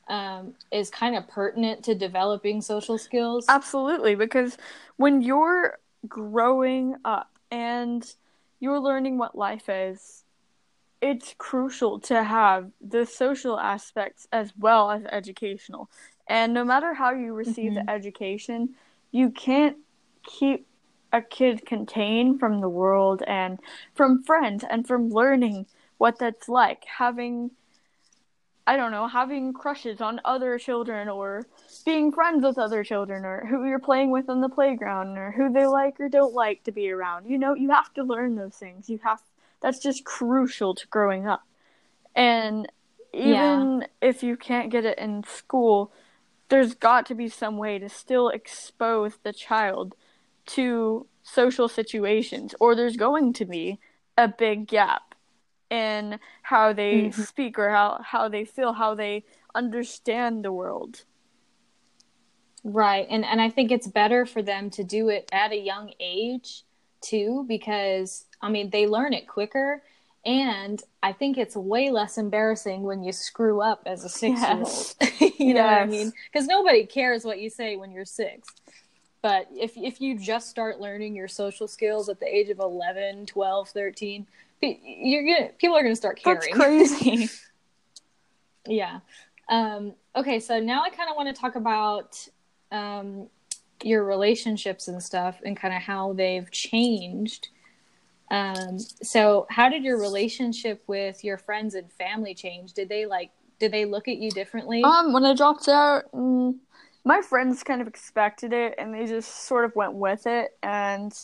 um, 0.08 0.54
is 0.70 0.90
kind 0.90 1.16
of 1.16 1.26
pertinent 1.28 1.84
to 1.84 1.94
developing 1.94 2.60
social 2.60 2.98
skills 2.98 3.46
Absolutely, 3.48 4.14
because 4.14 4.56
when 4.96 5.20
you're 5.22 5.78
growing 6.06 6.96
up 7.04 7.30
and 7.50 8.14
you're 8.60 8.80
learning 8.80 9.18
what 9.18 9.36
life 9.36 9.68
is, 9.68 10.24
it's 11.02 11.34
crucial 11.38 12.00
to 12.00 12.22
have 12.22 12.70
the 12.80 13.04
social 13.04 13.58
aspects 13.58 14.26
as 14.32 14.52
well 14.58 14.90
as 14.90 15.04
educational. 15.10 15.90
And 16.26 16.54
no 16.54 16.64
matter 16.64 16.94
how 16.94 17.12
you 17.12 17.34
receive 17.34 17.74
the 17.74 17.88
education, 17.88 18.70
you 19.12 19.30
can't 19.30 19.76
keep 20.24 20.66
a 21.16 21.22
kid 21.22 21.64
contained 21.64 22.38
from 22.38 22.60
the 22.60 22.68
world 22.68 23.22
and 23.26 23.58
from 23.94 24.22
friends 24.22 24.64
and 24.68 24.86
from 24.86 25.10
learning 25.10 25.66
what 25.98 26.18
that's 26.18 26.48
like. 26.48 26.84
Having, 26.98 27.52
I 28.66 28.76
don't 28.76 28.90
know, 28.90 29.06
having 29.06 29.52
crushes 29.52 30.00
on 30.00 30.20
other 30.24 30.58
children 30.58 31.08
or 31.08 31.46
being 31.84 32.12
friends 32.12 32.44
with 32.44 32.58
other 32.58 32.84
children 32.84 33.24
or 33.24 33.46
who 33.46 33.66
you're 33.66 33.78
playing 33.78 34.10
with 34.10 34.28
on 34.28 34.40
the 34.40 34.48
playground 34.48 35.16
or 35.16 35.32
who 35.32 35.52
they 35.52 35.66
like 35.66 35.98
or 35.98 36.08
don't 36.08 36.34
like 36.34 36.62
to 36.64 36.72
be 36.72 36.90
around. 36.90 37.30
You 37.30 37.38
know, 37.38 37.54
you 37.54 37.70
have 37.70 37.92
to 37.94 38.02
learn 38.02 38.36
those 38.36 38.56
things. 38.56 38.90
You 38.90 39.00
have 39.04 39.20
that's 39.62 39.78
just 39.78 40.04
crucial 40.04 40.74
to 40.74 40.86
growing 40.88 41.26
up. 41.26 41.42
And 42.14 42.70
even 43.12 43.86
if 44.02 44.22
you 44.22 44.36
can't 44.36 44.70
get 44.70 44.84
it 44.84 44.98
in 44.98 45.24
school, 45.24 45.92
there's 46.48 46.74
got 46.74 47.06
to 47.06 47.14
be 47.14 47.28
some 47.28 47.56
way 47.56 47.78
to 47.78 47.88
still 47.88 48.28
expose 48.28 49.18
the 49.22 49.32
child 49.32 49.94
to 50.46 51.06
social 51.22 51.68
situations 51.68 52.54
or 52.60 52.74
there's 52.74 52.96
going 52.96 53.32
to 53.34 53.44
be 53.44 53.78
a 54.16 54.28
big 54.28 54.66
gap 54.66 55.14
in 55.70 56.18
how 56.42 56.72
they 56.72 57.06
Mhm. 57.08 57.26
speak 57.26 57.58
or 57.58 57.70
how, 57.70 58.00
how 58.02 58.28
they 58.28 58.44
feel, 58.44 58.72
how 58.74 58.94
they 58.94 59.24
understand 59.54 60.44
the 60.44 60.52
world. 60.52 61.04
Right. 62.64 63.06
And 63.08 63.24
and 63.24 63.40
I 63.40 63.48
think 63.48 63.70
it's 63.70 63.86
better 63.86 64.26
for 64.26 64.42
them 64.42 64.70
to 64.70 64.82
do 64.82 65.08
it 65.08 65.28
at 65.32 65.52
a 65.52 65.56
young 65.56 65.92
age 66.00 66.64
too 67.00 67.44
because 67.46 68.24
I 68.42 68.48
mean 68.48 68.70
they 68.70 68.86
learn 68.88 69.12
it 69.12 69.28
quicker 69.28 69.82
and 70.24 70.82
I 71.00 71.12
think 71.12 71.38
it's 71.38 71.54
way 71.54 71.90
less 71.90 72.18
embarrassing 72.18 72.82
when 72.82 73.04
you 73.04 73.12
screw 73.12 73.60
up 73.60 73.82
as 73.86 74.04
a 74.04 74.08
6-year-old. 74.08 74.94
you 75.38 75.54
know 75.54 75.62
what 75.62 75.74
I 75.74 75.84
mean? 75.86 76.12
Cuz 76.32 76.48
nobody 76.48 76.84
cares 76.84 77.24
what 77.24 77.38
you 77.38 77.48
say 77.50 77.76
when 77.76 77.92
you're 77.92 78.04
6. 78.04 78.48
But 79.26 79.48
if 79.50 79.76
if 79.76 80.00
you 80.00 80.16
just 80.16 80.48
start 80.48 80.78
learning 80.78 81.16
your 81.16 81.26
social 81.26 81.66
skills 81.66 82.08
at 82.08 82.20
the 82.20 82.32
age 82.32 82.48
of 82.48 82.60
11, 82.60 83.26
12, 83.26 83.68
13, 83.70 84.26
you're 84.62 85.24
to 85.24 85.52
people 85.58 85.76
are 85.76 85.82
going 85.82 85.90
to 85.90 85.96
start 85.96 86.20
caring 86.22 86.38
That's 86.38 86.54
crazy. 86.54 87.28
Yeah. 88.68 89.00
Um, 89.48 89.94
okay, 90.14 90.38
so 90.38 90.60
now 90.60 90.84
I 90.84 90.90
kind 90.90 91.10
of 91.10 91.16
want 91.16 91.34
to 91.34 91.40
talk 91.40 91.56
about 91.56 92.24
um, 92.70 93.26
your 93.82 94.04
relationships 94.04 94.86
and 94.86 95.02
stuff 95.02 95.40
and 95.44 95.56
kind 95.56 95.74
of 95.74 95.82
how 95.82 96.12
they've 96.12 96.48
changed. 96.52 97.48
Um, 98.30 98.78
so, 98.78 99.46
how 99.50 99.68
did 99.68 99.82
your 99.82 100.00
relationship 100.00 100.84
with 100.86 101.24
your 101.24 101.38
friends 101.38 101.74
and 101.74 101.90
family 101.92 102.34
change? 102.34 102.74
Did 102.74 102.88
they 102.88 103.06
like, 103.06 103.32
did 103.58 103.72
they 103.72 103.86
look 103.86 104.06
at 104.06 104.18
you 104.18 104.30
differently? 104.30 104.84
Um, 104.84 105.12
when 105.12 105.24
I 105.24 105.34
dropped 105.34 105.68
out, 105.68 106.12
mm, 106.12 106.56
my 107.06 107.22
friends 107.22 107.62
kind 107.62 107.80
of 107.80 107.86
expected 107.86 108.52
it, 108.52 108.74
and 108.78 108.92
they 108.92 109.06
just 109.06 109.44
sort 109.46 109.64
of 109.64 109.76
went 109.76 109.92
with 109.92 110.26
it. 110.26 110.58
And 110.60 111.16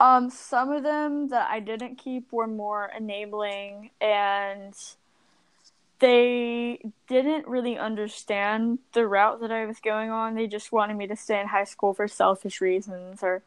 um, 0.00 0.28
some 0.28 0.72
of 0.72 0.82
them 0.82 1.28
that 1.28 1.48
I 1.48 1.60
didn't 1.60 1.98
keep 1.98 2.32
were 2.32 2.48
more 2.48 2.90
enabling, 2.98 3.90
and 4.00 4.74
they 6.00 6.80
didn't 7.08 7.46
really 7.46 7.78
understand 7.78 8.80
the 8.92 9.06
route 9.06 9.40
that 9.40 9.52
I 9.52 9.66
was 9.66 9.78
going 9.78 10.10
on. 10.10 10.34
They 10.34 10.48
just 10.48 10.72
wanted 10.72 10.96
me 10.96 11.06
to 11.06 11.14
stay 11.14 11.40
in 11.40 11.46
high 11.46 11.64
school 11.64 11.94
for 11.94 12.08
selfish 12.08 12.60
reasons 12.60 13.22
or 13.22 13.42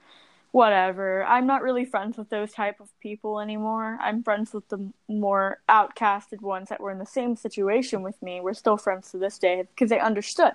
whatever. 0.53 1.25
I'm 1.25 1.45
not 1.45 1.63
really 1.63 1.84
friends 1.84 2.17
with 2.17 2.30
those 2.30 2.53
type 2.53 2.80
of 2.80 2.97
people 3.01 3.41
anymore. 3.41 3.97
I'm 4.01 4.23
friends 4.23 4.53
with 4.53 4.69
the 4.69 4.89
more 5.10 5.60
outcasted 5.67 6.39
ones 6.39 6.69
that 6.69 6.80
were 6.80 6.91
in 6.91 6.99
the 6.99 7.06
same 7.06 7.36
situation 7.36 8.03
with 8.03 8.19
me. 8.23 8.39
We're 8.39 8.53
still 8.53 8.77
friends 8.77 9.12
to 9.12 9.17
this 9.17 9.38
day 9.38 9.63
because 9.63 9.89
they 9.89 9.99
understood. 9.99 10.53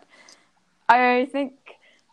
I 0.88 1.28
think 1.30 1.54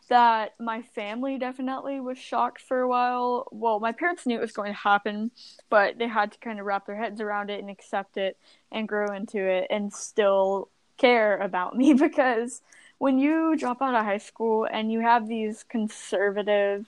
that 0.10 0.56
my 0.60 0.82
family 0.82 1.38
definitely 1.38 2.00
was 2.00 2.18
shocked 2.18 2.62
for 2.62 2.82
a 2.82 2.88
while. 2.88 3.48
Well, 3.52 3.80
my 3.80 3.92
parents 3.92 4.26
knew 4.26 4.38
it 4.38 4.42
was 4.42 4.52
going 4.52 4.74
to 4.74 4.80
happen, 4.80 5.32
but 5.70 5.98
they 5.98 6.08
had 6.08 6.32
to 6.34 6.40
kind 6.40 6.60
of 6.60 6.66
wrap 6.66 6.88
their 6.88 6.96
heads 6.96 7.22
around 7.22 7.50
it 7.50 7.60
and 7.60 7.70
accept 7.70 8.18
it 8.18 8.38
and 8.72 8.88
grow 8.88 9.14
into 9.14 9.40
it 9.40 9.68
and 9.70 9.94
still 9.94 10.70
care 10.98 11.38
about 11.38 11.76
me 11.78 11.94
because 11.94 12.62
when 12.98 13.18
you 13.18 13.56
drop 13.56 13.82
out 13.82 13.96
of 13.96 14.04
high 14.04 14.18
school 14.18 14.68
and 14.70 14.92
you 14.92 15.00
have 15.00 15.28
these 15.28 15.64
conservative 15.64 16.86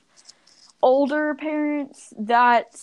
older 0.84 1.36
parents 1.36 2.12
that 2.18 2.76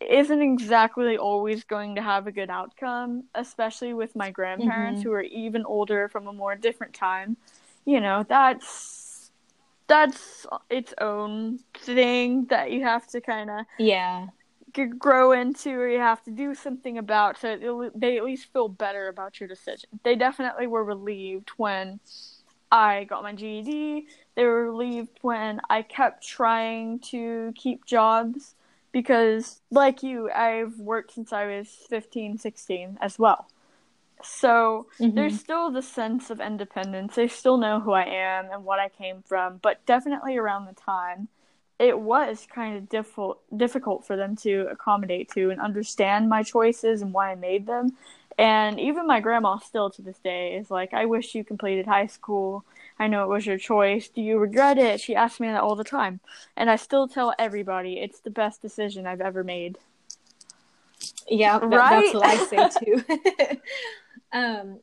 isn't 0.00 0.40
exactly 0.40 1.18
always 1.18 1.64
going 1.64 1.94
to 1.94 2.00
have 2.00 2.26
a 2.26 2.32
good 2.32 2.48
outcome 2.48 3.24
especially 3.34 3.92
with 3.92 4.16
my 4.16 4.30
grandparents 4.30 5.00
mm-hmm. 5.00 5.08
who 5.10 5.14
are 5.14 5.22
even 5.22 5.62
older 5.66 6.08
from 6.08 6.26
a 6.26 6.32
more 6.32 6.56
different 6.56 6.94
time 6.94 7.36
you 7.84 8.00
know 8.00 8.24
that's 8.28 9.30
that's 9.86 10.46
its 10.70 10.94
own 11.00 11.58
thing 11.78 12.46
that 12.46 12.70
you 12.70 12.82
have 12.82 13.06
to 13.06 13.20
kind 13.20 13.50
of 13.50 13.66
yeah 13.78 14.26
grow 14.98 15.32
into 15.32 15.70
or 15.70 15.86
you 15.86 15.98
have 15.98 16.22
to 16.22 16.30
do 16.30 16.54
something 16.54 16.96
about 16.96 17.38
so 17.38 17.90
they 17.94 18.16
at 18.16 18.24
least 18.24 18.50
feel 18.54 18.68
better 18.68 19.08
about 19.08 19.38
your 19.38 19.46
decision 19.46 19.90
they 20.02 20.16
definitely 20.16 20.66
were 20.66 20.82
relieved 20.82 21.50
when 21.58 22.00
I 22.72 23.04
got 23.04 23.22
my 23.22 23.34
GED. 23.34 24.06
They 24.34 24.44
were 24.46 24.64
relieved 24.64 25.18
when 25.20 25.60
I 25.68 25.82
kept 25.82 26.26
trying 26.26 27.00
to 27.10 27.52
keep 27.54 27.84
jobs 27.84 28.54
because, 28.92 29.60
like 29.70 30.02
you, 30.02 30.30
I've 30.30 30.78
worked 30.78 31.12
since 31.12 31.34
I 31.34 31.46
was 31.46 31.68
15, 31.90 32.38
16 32.38 32.98
as 33.02 33.18
well. 33.18 33.46
So 34.24 34.86
mm-hmm. 34.98 35.14
there's 35.14 35.38
still 35.38 35.70
the 35.70 35.82
sense 35.82 36.30
of 36.30 36.40
independence. 36.40 37.14
They 37.14 37.28
still 37.28 37.56
know 37.56 37.80
who 37.80 37.92
I 37.92 38.04
am 38.04 38.48
and 38.50 38.64
what 38.64 38.78
I 38.78 38.88
came 38.88 39.22
from, 39.22 39.58
but 39.62 39.84
definitely 39.86 40.36
around 40.36 40.66
the 40.66 40.74
time, 40.74 41.28
it 41.78 41.98
was 41.98 42.46
kind 42.52 42.76
of 42.76 42.88
difficult 42.88 43.40
difficult 43.56 44.06
for 44.06 44.16
them 44.16 44.36
to 44.36 44.68
accommodate 44.70 45.30
to 45.32 45.50
and 45.50 45.60
understand 45.60 46.28
my 46.28 46.42
choices 46.42 47.02
and 47.02 47.12
why 47.12 47.32
I 47.32 47.34
made 47.34 47.66
them. 47.66 47.96
And 48.38 48.80
even 48.80 49.06
my 49.06 49.20
grandma 49.20 49.58
still 49.58 49.90
to 49.90 50.02
this 50.02 50.18
day 50.18 50.54
is 50.54 50.70
like, 50.70 50.94
I 50.94 51.04
wish 51.06 51.34
you 51.34 51.44
completed 51.44 51.86
high 51.86 52.06
school. 52.06 52.64
I 52.98 53.08
know 53.08 53.24
it 53.24 53.28
was 53.28 53.46
your 53.46 53.58
choice. 53.58 54.08
Do 54.08 54.22
you 54.22 54.38
regret 54.38 54.78
it? 54.78 55.00
She 55.00 55.14
asks 55.14 55.40
me 55.40 55.48
that 55.48 55.60
all 55.60 55.76
the 55.76 55.84
time. 55.84 56.20
And 56.56 56.70
I 56.70 56.76
still 56.76 57.08
tell 57.08 57.34
everybody 57.38 57.98
it's 57.98 58.20
the 58.20 58.30
best 58.30 58.62
decision 58.62 59.06
I've 59.06 59.20
ever 59.20 59.44
made. 59.44 59.76
Yeah, 61.28 61.58
right? 61.58 62.12
that's 62.12 62.14
what 62.14 62.24
I 62.24 62.44
say 62.46 62.84
too. 62.84 63.04
um 64.32 64.80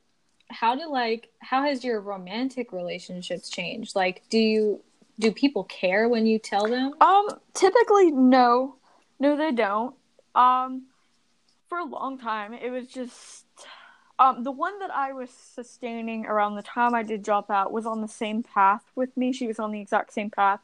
how 0.50 0.76
do 0.76 0.90
like 0.90 1.30
how 1.40 1.64
has 1.64 1.84
your 1.84 2.02
romantic 2.02 2.72
relationships 2.72 3.50
changed? 3.50 3.96
Like 3.96 4.24
do 4.30 4.38
you 4.38 4.82
do 5.20 5.32
people 5.32 5.66
care 5.66 6.08
when 6.08 6.26
you 6.26 6.40
tell 6.40 6.68
them? 6.68 6.94
Um 7.02 7.28
typically 7.54 8.12
no. 8.12 8.76
No 9.20 9.38
they 9.38 9.52
don't. 9.52 9.96
Um 10.36 10.84
for 11.68 11.78
a 11.78 11.86
long 11.86 12.18
time, 12.18 12.54
it 12.54 12.72
was 12.72 12.88
just 12.88 13.46
um, 14.20 14.44
the 14.44 14.52
one 14.52 14.80
that 14.80 14.92
I 14.92 15.14
was 15.14 15.30
sustaining 15.30 16.26
around 16.26 16.56
the 16.56 16.62
time 16.62 16.94
I 16.94 17.04
did 17.04 17.24
drop 17.24 17.50
out 17.50 17.72
was 17.72 17.86
on 17.86 18.02
the 18.02 18.08
same 18.08 18.44
path 18.44 18.84
with 18.96 19.16
me. 19.16 19.32
She 19.32 19.48
was 19.48 19.60
on 19.60 19.72
the 19.72 19.80
exact 19.80 20.12
same 20.12 20.30
path. 20.30 20.60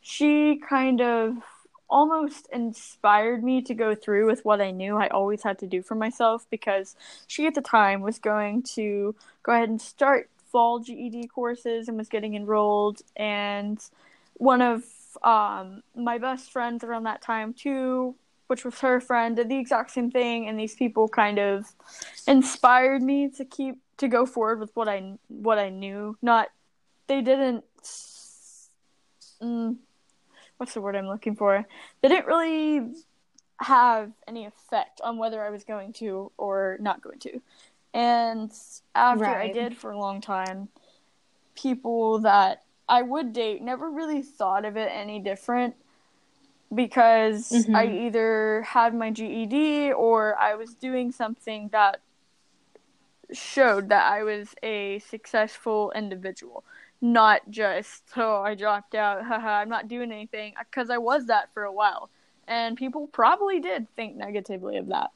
She 0.00 0.60
kind 0.68 1.00
of 1.00 1.38
almost 1.88 2.48
inspired 2.52 3.44
me 3.44 3.62
to 3.62 3.74
go 3.74 3.94
through 3.94 4.26
with 4.26 4.44
what 4.44 4.60
I 4.60 4.70
knew 4.70 4.96
I 4.96 5.08
always 5.08 5.42
had 5.42 5.58
to 5.60 5.66
do 5.66 5.82
for 5.82 5.94
myself 5.94 6.46
because 6.50 6.96
she 7.26 7.46
at 7.46 7.54
the 7.54 7.60
time 7.60 8.00
was 8.00 8.18
going 8.18 8.62
to 8.74 9.14
go 9.42 9.52
ahead 9.52 9.68
and 9.68 9.80
start 9.80 10.28
fall 10.50 10.78
GED 10.78 11.28
courses 11.28 11.88
and 11.88 11.96
was 11.96 12.08
getting 12.08 12.34
enrolled 12.34 13.02
and 13.16 13.78
one 14.34 14.62
of 14.62 14.84
um, 15.22 15.82
my 15.94 16.18
best 16.18 16.50
friends 16.50 16.82
around 16.84 17.04
that 17.04 17.22
time 17.22 17.52
too 17.52 18.14
which 18.46 18.64
was 18.64 18.78
her 18.80 19.00
friend, 19.00 19.36
did 19.36 19.48
the 19.48 19.58
exact 19.58 19.90
same 19.90 20.10
thing, 20.10 20.48
and 20.48 20.58
these 20.58 20.74
people 20.74 21.08
kind 21.08 21.38
of 21.38 21.66
inspired 22.26 23.02
me 23.02 23.28
to 23.30 23.44
keep 23.44 23.78
to 23.96 24.08
go 24.08 24.26
forward 24.26 24.60
with 24.60 24.70
what 24.74 24.88
I 24.88 25.18
what 25.28 25.58
I 25.58 25.70
knew. 25.70 26.16
Not 26.20 26.48
they 27.06 27.22
didn't. 27.22 27.64
Mm, 29.42 29.76
what's 30.56 30.74
the 30.74 30.80
word 30.80 30.96
I'm 30.96 31.06
looking 31.06 31.36
for? 31.36 31.66
They 32.00 32.08
didn't 32.08 32.26
really 32.26 32.94
have 33.58 34.12
any 34.26 34.46
effect 34.46 35.00
on 35.02 35.18
whether 35.18 35.44
I 35.44 35.50
was 35.50 35.64
going 35.64 35.92
to 35.94 36.32
or 36.36 36.76
not 36.80 37.00
going 37.02 37.18
to. 37.20 37.40
And 37.92 38.52
after 38.94 39.24
right. 39.24 39.50
I 39.50 39.52
did 39.52 39.76
for 39.76 39.92
a 39.92 39.98
long 39.98 40.20
time, 40.20 40.68
people 41.54 42.20
that 42.20 42.62
I 42.88 43.02
would 43.02 43.32
date 43.32 43.62
never 43.62 43.90
really 43.90 44.22
thought 44.22 44.64
of 44.64 44.76
it 44.76 44.90
any 44.92 45.20
different 45.20 45.76
because 46.74 47.50
mm-hmm. 47.50 47.76
I 47.76 47.86
either 47.86 48.62
had 48.62 48.94
my 48.94 49.10
GED 49.10 49.92
or 49.92 50.36
I 50.36 50.54
was 50.56 50.74
doing 50.74 51.12
something 51.12 51.68
that 51.68 52.00
showed 53.32 53.88
that 53.88 54.10
I 54.10 54.22
was 54.22 54.54
a 54.62 54.98
successful 55.00 55.92
individual, 55.94 56.64
not 57.04 57.42
just 57.50 58.02
oh 58.16 58.40
I 58.40 58.54
dropped 58.54 58.94
out, 58.94 59.24
haha, 59.24 59.58
I'm 59.58 59.68
not 59.68 59.88
doing 59.88 60.10
anything 60.10 60.54
because 60.58 60.88
I 60.88 60.96
was 60.96 61.26
that 61.26 61.52
for 61.52 61.64
a 61.64 61.72
while, 61.72 62.08
and 62.48 62.78
people 62.78 63.06
probably 63.08 63.60
did 63.60 63.86
think 63.94 64.16
negatively 64.16 64.78
of 64.78 64.88
that. 64.88 65.10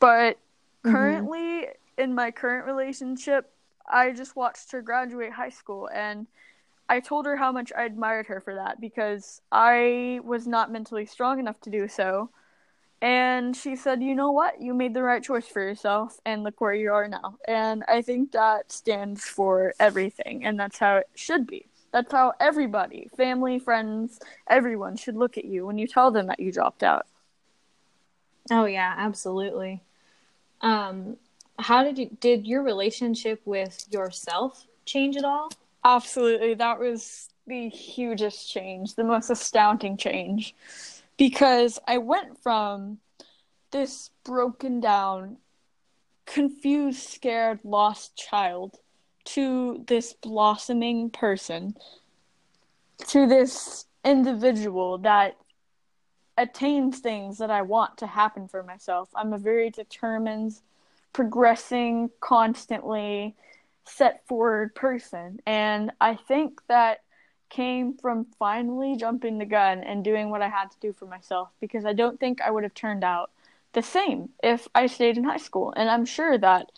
But 0.00 0.36
mm-hmm. 0.36 0.90
currently, 0.90 1.66
in 1.98 2.14
my 2.14 2.30
current 2.30 2.66
relationship, 2.66 3.50
I 3.86 4.12
just 4.12 4.36
watched 4.36 4.72
her 4.72 4.80
graduate 4.80 5.32
high 5.32 5.50
school 5.50 5.90
and 5.92 6.26
I 6.88 7.00
told 7.00 7.26
her 7.26 7.36
how 7.36 7.52
much 7.52 7.72
I 7.76 7.84
admired 7.84 8.26
her 8.26 8.40
for 8.40 8.54
that 8.54 8.80
because 8.80 9.42
I 9.50 10.20
was 10.24 10.46
not 10.46 10.72
mentally 10.72 11.04
strong 11.04 11.38
enough 11.38 11.60
to 11.62 11.70
do 11.70 11.88
so. 11.88 12.30
And 13.02 13.56
she 13.56 13.74
said, 13.74 14.00
You 14.00 14.14
know 14.14 14.30
what? 14.30 14.62
You 14.62 14.74
made 14.74 14.94
the 14.94 15.02
right 15.02 15.22
choice 15.22 15.48
for 15.48 15.60
yourself, 15.60 16.20
and 16.24 16.44
look 16.44 16.60
where 16.60 16.72
you 16.72 16.92
are 16.92 17.08
now. 17.08 17.36
And 17.48 17.82
I 17.88 18.00
think 18.00 18.30
that 18.30 18.70
stands 18.70 19.24
for 19.24 19.74
everything, 19.80 20.44
and 20.44 20.58
that's 20.58 20.78
how 20.78 20.98
it 20.98 21.08
should 21.16 21.48
be. 21.48 21.66
That's 21.90 22.12
how 22.12 22.32
everybody, 22.40 23.10
family, 23.16 23.58
friends, 23.58 24.20
everyone 24.48 24.96
should 24.96 25.16
look 25.16 25.36
at 25.36 25.44
you 25.44 25.66
when 25.66 25.78
you 25.78 25.88
tell 25.88 26.12
them 26.12 26.28
that 26.28 26.38
you 26.38 26.52
dropped 26.52 26.84
out. 26.84 27.06
Oh, 28.50 28.66
yeah, 28.66 28.94
absolutely. 28.96 29.82
Um, 30.60 31.16
how 31.58 31.82
did 31.82 31.98
you, 31.98 32.16
did 32.20 32.46
your 32.46 32.62
relationship 32.62 33.42
with 33.44 33.84
yourself 33.90 34.66
change 34.86 35.16
at 35.16 35.24
all? 35.24 35.50
Absolutely. 35.84 36.54
That 36.54 36.78
was 36.78 37.28
the 37.46 37.68
hugest 37.68 38.50
change, 38.50 38.94
the 38.94 39.04
most 39.04 39.28
astounding 39.28 39.96
change. 39.96 40.54
Because 41.22 41.78
I 41.86 41.98
went 41.98 42.42
from 42.42 42.98
this 43.70 44.10
broken 44.24 44.80
down, 44.80 45.36
confused, 46.26 46.98
scared, 46.98 47.60
lost 47.62 48.16
child 48.16 48.78
to 49.26 49.84
this 49.86 50.14
blossoming 50.14 51.10
person 51.10 51.76
to 53.06 53.28
this 53.28 53.84
individual 54.04 54.98
that 54.98 55.36
attains 56.36 56.98
things 56.98 57.38
that 57.38 57.52
I 57.52 57.62
want 57.62 57.98
to 57.98 58.08
happen 58.08 58.48
for 58.48 58.64
myself. 58.64 59.08
I'm 59.14 59.32
a 59.32 59.38
very 59.38 59.70
determined, 59.70 60.54
progressing 61.12 62.10
constantly, 62.18 63.36
set 63.84 64.26
forward 64.26 64.74
person. 64.74 65.38
And 65.46 65.92
I 66.00 66.16
think 66.16 66.62
that 66.66 67.01
came 67.52 67.92
from 67.92 68.24
finally 68.38 68.96
jumping 68.96 69.36
the 69.36 69.44
gun 69.44 69.84
and 69.84 70.02
doing 70.02 70.30
what 70.30 70.40
I 70.40 70.48
had 70.48 70.70
to 70.70 70.80
do 70.80 70.92
for 70.94 71.04
myself 71.04 71.50
because 71.60 71.84
I 71.84 71.92
don't 71.92 72.18
think 72.18 72.40
I 72.40 72.50
would 72.50 72.62
have 72.62 72.72
turned 72.72 73.04
out 73.04 73.30
the 73.74 73.82
same 73.82 74.30
if 74.42 74.66
I 74.74 74.86
stayed 74.86 75.18
in 75.18 75.24
high 75.24 75.36
school. 75.36 75.72
And 75.76 75.90
I'm 75.90 76.06
sure 76.06 76.38
that 76.38 76.72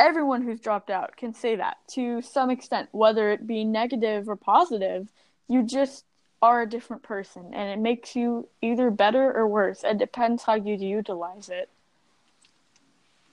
everyone 0.00 0.42
who's 0.42 0.58
dropped 0.60 0.90
out 0.90 1.16
can 1.16 1.32
say 1.32 1.54
that 1.54 1.76
to 1.92 2.22
some 2.22 2.50
extent, 2.50 2.88
whether 2.90 3.30
it 3.30 3.46
be 3.46 3.64
negative 3.64 4.28
or 4.28 4.34
positive. 4.34 5.08
You 5.46 5.62
just 5.62 6.04
are 6.42 6.60
a 6.62 6.68
different 6.68 7.04
person 7.04 7.54
and 7.54 7.70
it 7.70 7.78
makes 7.80 8.16
you 8.16 8.48
either 8.60 8.90
better 8.90 9.32
or 9.32 9.46
worse. 9.46 9.84
It 9.84 9.96
depends 9.96 10.42
how 10.42 10.54
you 10.54 10.74
utilize 10.74 11.48
it. 11.48 11.70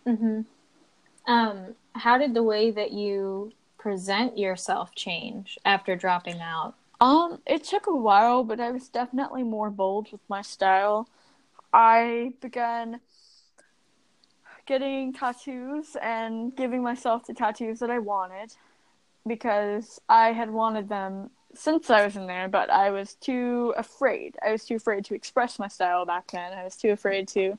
Mhm. 0.05 0.45
Um 1.25 1.75
how 1.95 2.19
did 2.19 2.35
the 2.35 2.43
way 2.43 2.69
that 2.69 2.91
you 2.91 3.51
present 3.79 4.37
yourself 4.37 4.93
change 4.95 5.57
after 5.65 5.95
dropping 5.95 6.39
out? 6.39 6.75
Um, 7.01 7.39
it 7.45 7.63
took 7.63 7.87
a 7.87 7.95
while, 7.95 8.43
but 8.43 8.59
I 8.59 8.71
was 8.71 8.87
definitely 8.87 9.43
more 9.43 9.69
bold 9.69 10.11
with 10.11 10.21
my 10.29 10.41
style. 10.41 11.09
I 11.73 12.33
began 12.41 12.99
getting 14.65 15.11
tattoos 15.13 15.97
and 16.01 16.55
giving 16.55 16.81
myself 16.81 17.25
the 17.25 17.33
tattoos 17.33 17.79
that 17.79 17.89
I 17.89 17.99
wanted 17.99 18.53
because 19.27 19.99
I 20.07 20.31
had 20.33 20.49
wanted 20.51 20.89
them 20.89 21.29
since 21.53 21.89
I 21.89 22.03
was 22.03 22.15
in 22.15 22.27
there, 22.27 22.47
but 22.47 22.69
I 22.69 22.89
was 22.89 23.15
too 23.15 23.73
afraid. 23.77 24.35
I 24.45 24.51
was 24.51 24.65
too 24.65 24.75
afraid 24.75 25.05
to 25.05 25.15
express 25.15 25.59
my 25.59 25.67
style 25.67 26.05
back 26.05 26.31
then. 26.31 26.53
I 26.53 26.63
was 26.63 26.75
too 26.75 26.91
afraid 26.91 27.27
to 27.29 27.57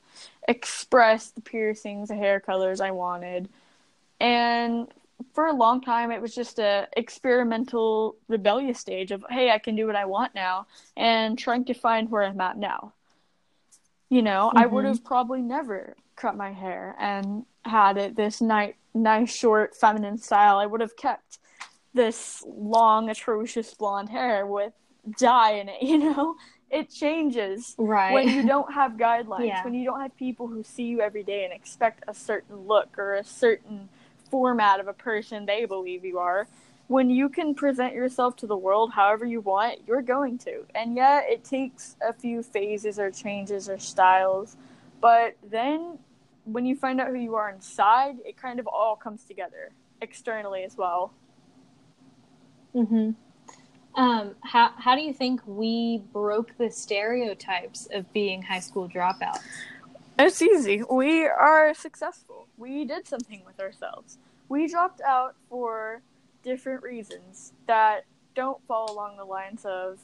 express 0.49 1.31
the 1.31 1.41
piercings, 1.41 2.09
the 2.09 2.17
hair 2.17 2.41
colors 2.41 2.81
I 2.81 2.91
wanted. 2.91 3.49
And 4.21 4.89
for 5.33 5.47
a 5.47 5.53
long 5.53 5.81
time 5.81 6.11
it 6.11 6.21
was 6.21 6.35
just 6.35 6.59
a 6.59 6.87
experimental 6.97 8.17
rebellious 8.29 8.79
stage 8.79 9.11
of 9.11 9.25
hey 9.31 9.51
i 9.51 9.59
can 9.59 9.77
do 9.77 9.87
what 9.87 9.97
i 9.97 10.05
want 10.05 10.35
now 10.35 10.67
and 10.97 11.39
trying 11.39 11.65
to 11.65 11.75
find 11.75 12.11
where 12.11 12.25
i'm 12.25 12.41
at 12.41 12.57
now 12.57 12.93
you 14.09 14.23
know 14.23 14.49
mm-hmm. 14.49 14.59
i 14.59 14.67
would 14.67 14.85
have 14.85 15.05
probably 15.05 15.41
never 15.41 15.97
cut 16.17 16.37
my 16.37 16.53
hair 16.53 16.95
and 16.99 17.45
had 17.65 17.97
it 17.97 18.17
this 18.17 18.41
nice 18.41 18.75
nice 18.95 19.35
short 19.35 19.75
feminine 19.75 20.19
style 20.19 20.59
i 20.59 20.67
would 20.67 20.81
have 20.81 20.97
kept 20.97 21.39
this 21.95 22.45
long 22.47 23.09
atrocious 23.09 23.75
blonde 23.75 24.09
hair 24.09 24.47
with 24.47 24.73
dye 25.19 25.53
in 25.53 25.69
it 25.69 25.83
you 25.83 25.99
know 25.99 26.37
it 26.71 26.91
changes 26.91 27.75
right 27.79 28.13
when 28.13 28.29
you 28.29 28.47
don't 28.47 28.73
have 28.73 28.93
guidelines 28.97 29.47
Yeah. 29.47 29.65
when 29.65 29.75
you 29.75 29.85
don't 29.85 30.01
have 30.01 30.17
people 30.17 30.47
who 30.47 30.63
see 30.63 30.85
you 30.85 31.01
every 31.01 31.23
day 31.23 31.45
and 31.45 31.53
expect 31.53 32.05
a 32.09 32.15
certain 32.15 32.57
look 32.57 32.99
or 32.99 33.15
a 33.15 33.25
certain 33.25 33.89
format 34.35 34.81
of 34.81 34.89
a 34.89 34.93
person 34.93 35.47
they 35.47 35.65
believe 35.65 36.05
you 36.05 36.19
are 36.19 36.49
when 36.89 37.09
you 37.09 37.29
can 37.29 37.55
present 37.55 37.95
yourself 37.95 38.35
to 38.35 38.49
the 38.49 38.57
world 38.57 38.91
however 38.91 39.25
you 39.25 39.41
want 39.41 39.79
you're 39.87 40.03
going 40.03 40.37
to 40.37 40.65
and 40.75 40.97
yeah 40.97 41.21
it 41.23 41.45
takes 41.45 41.95
a 42.07 42.13
few 42.13 42.43
phases 42.43 42.99
or 42.99 43.13
changes 43.13 43.69
or 43.69 43.79
styles 43.79 44.57
but 45.01 45.37
then 45.49 45.97
when 46.47 46.67
you 46.67 46.75
find 46.75 47.01
out 47.01 47.11
who 47.11 47.15
you 47.15 47.37
are 47.37 47.49
inside 47.49 48.17
it 48.25 48.37
kind 48.37 48.59
of 48.59 48.67
all 48.67 48.97
comes 48.97 49.23
together 49.23 49.71
externally 50.03 50.65
as 50.65 50.77
well 50.77 51.13
Mm-hmm. 52.75 53.11
Um, 54.01 54.35
how 54.41 54.73
how 54.77 54.97
do 54.97 55.03
you 55.03 55.13
think 55.13 55.41
we 55.47 56.03
broke 56.13 56.59
the 56.59 56.69
stereotypes 56.71 57.87
of 57.93 58.13
being 58.13 58.43
high 58.43 58.59
school 58.59 58.89
dropouts? 58.89 59.45
It's 60.17 60.41
easy. 60.41 60.83
We 60.89 61.27
are 61.27 61.75
successful. 61.75 62.47
We 62.57 62.85
did 62.85 63.09
something 63.09 63.43
with 63.45 63.59
ourselves. 63.59 64.19
We 64.49 64.69
dropped 64.69 65.01
out 65.01 65.35
for 65.51 66.03
different 66.45 66.85
reasons 66.85 67.53
that 67.67 68.05
don't 68.37 68.65
fall 68.69 68.93
along 68.93 69.17
the 69.17 69.25
lines 69.25 69.65
of 69.65 69.99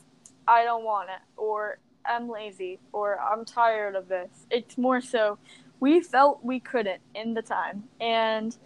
I 0.48 0.64
don't 0.64 0.84
want 0.84 1.10
it 1.10 1.20
or 1.36 1.78
I'm 2.04 2.28
lazy 2.28 2.80
or 2.92 3.20
I'm 3.20 3.44
tired 3.44 3.94
of 3.94 4.08
this. 4.08 4.46
It's 4.50 4.76
more 4.76 5.00
so 5.00 5.38
we 5.78 6.00
felt 6.00 6.44
we 6.44 6.58
couldn't 6.58 7.02
in 7.14 7.34
the 7.34 7.42
time. 7.42 7.84
And 8.00 8.56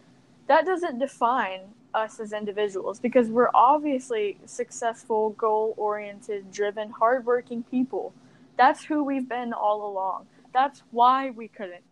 that 0.47 0.65
doesn't 0.65 0.99
define 0.99 1.61
us 1.93 2.21
as 2.21 2.33
individuals 2.33 2.99
because 2.99 3.29
we're 3.29 3.51
obviously 3.55 4.39
successful, 4.47 5.31
goal 5.31 5.75
oriented, 5.77 6.51
driven, 6.51 6.91
hardworking 6.91 7.65
people. 7.65 8.15
That's 8.57 8.85
who 8.85 9.05
we've 9.05 9.29
been 9.29 9.53
all 9.53 9.87
along. 9.87 10.27
That's 10.55 10.83
why 10.93 11.31
we 11.31 11.49
couldn't 11.49 11.85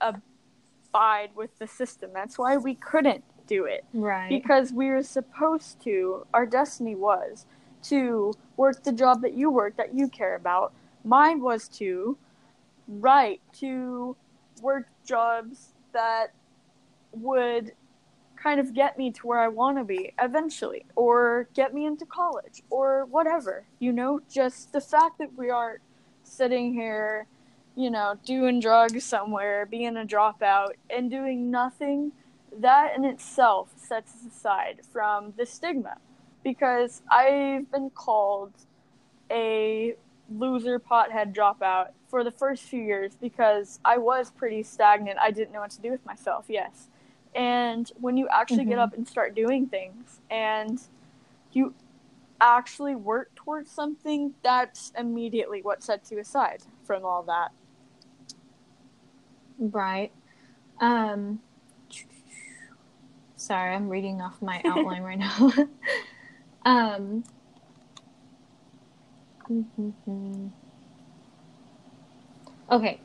abide 0.00 1.30
with 1.34 1.58
the 1.58 1.66
system. 1.66 2.10
That's 2.14 2.38
why 2.38 2.56
we 2.56 2.76
couldn't 2.76 3.24
do 3.46 3.64
it. 3.64 3.84
Right. 3.92 4.28
Because 4.30 4.72
we 4.72 4.88
were 4.88 5.02
supposed 5.02 5.82
to, 5.82 6.24
our 6.32 6.46
destiny 6.46 6.94
was 6.94 7.44
to 7.82 8.32
work 8.56 8.84
the 8.84 8.92
job 8.92 9.22
that 9.22 9.34
you 9.34 9.50
work, 9.50 9.76
that 9.76 9.94
you 9.94 10.08
care 10.08 10.36
about. 10.36 10.72
Mine 11.04 11.40
was 11.40 11.68
to 11.68 12.16
write, 12.86 13.40
to 13.58 14.16
work 14.62 14.86
jobs 15.04 15.74
that 15.92 16.28
would 17.12 17.72
kind 18.36 18.60
of 18.60 18.72
get 18.72 18.96
me 18.96 19.10
to 19.10 19.26
where 19.26 19.40
I 19.40 19.48
want 19.48 19.78
to 19.78 19.84
be 19.84 20.14
eventually, 20.20 20.86
or 20.94 21.48
get 21.54 21.74
me 21.74 21.86
into 21.86 22.06
college, 22.06 22.62
or 22.70 23.04
whatever. 23.06 23.64
You 23.80 23.92
know, 23.92 24.20
just 24.30 24.72
the 24.72 24.80
fact 24.80 25.18
that 25.18 25.36
we 25.36 25.50
aren't 25.50 25.80
sitting 26.22 26.72
here, 26.72 27.26
you 27.80 27.90
know, 27.90 28.18
doing 28.24 28.60
drugs 28.60 29.04
somewhere, 29.04 29.64
being 29.64 29.96
a 29.96 30.04
dropout, 30.04 30.72
and 30.90 31.10
doing 31.10 31.50
nothing, 31.50 32.12
that 32.58 32.94
in 32.94 33.04
itself 33.04 33.72
sets 33.76 34.12
us 34.14 34.26
aside 34.26 34.80
from 34.92 35.32
the 35.36 35.46
stigma. 35.46 35.96
Because 36.44 37.02
I've 37.10 37.70
been 37.70 37.90
called 37.90 38.52
a 39.30 39.94
loser 40.30 40.78
pothead 40.78 41.34
dropout 41.34 41.88
for 42.08 42.22
the 42.22 42.30
first 42.30 42.64
few 42.64 42.82
years 42.82 43.16
because 43.20 43.80
I 43.84 43.98
was 43.98 44.30
pretty 44.30 44.62
stagnant. 44.62 45.18
I 45.20 45.30
didn't 45.30 45.52
know 45.52 45.60
what 45.60 45.70
to 45.72 45.80
do 45.80 45.90
with 45.90 46.04
myself, 46.04 46.46
yes. 46.48 46.88
And 47.34 47.90
when 48.00 48.16
you 48.16 48.28
actually 48.28 48.64
get 48.64 48.78
Mhm. 48.78 48.82
up 48.82 48.92
and 48.92 49.06
start 49.06 49.34
doing 49.34 49.66
things 49.68 50.20
and 50.30 50.80
you 51.52 51.74
actually 52.40 52.96
work 52.96 53.34
towards 53.34 53.70
something, 53.70 54.34
that's 54.42 54.92
immediately 54.98 55.62
what 55.62 55.82
sets 55.82 56.10
you 56.10 56.18
aside 56.18 56.62
from 56.84 57.04
all 57.04 57.22
that. 57.24 57.52
Right. 59.60 60.10
Um 60.80 61.40
sorry, 63.36 63.74
I'm 63.74 63.88
reading 63.90 64.22
off 64.22 64.40
my 64.40 64.62
outline 64.64 65.02
right 65.02 65.18
now. 65.18 65.52
um 66.64 67.24
Okay. 72.70 73.00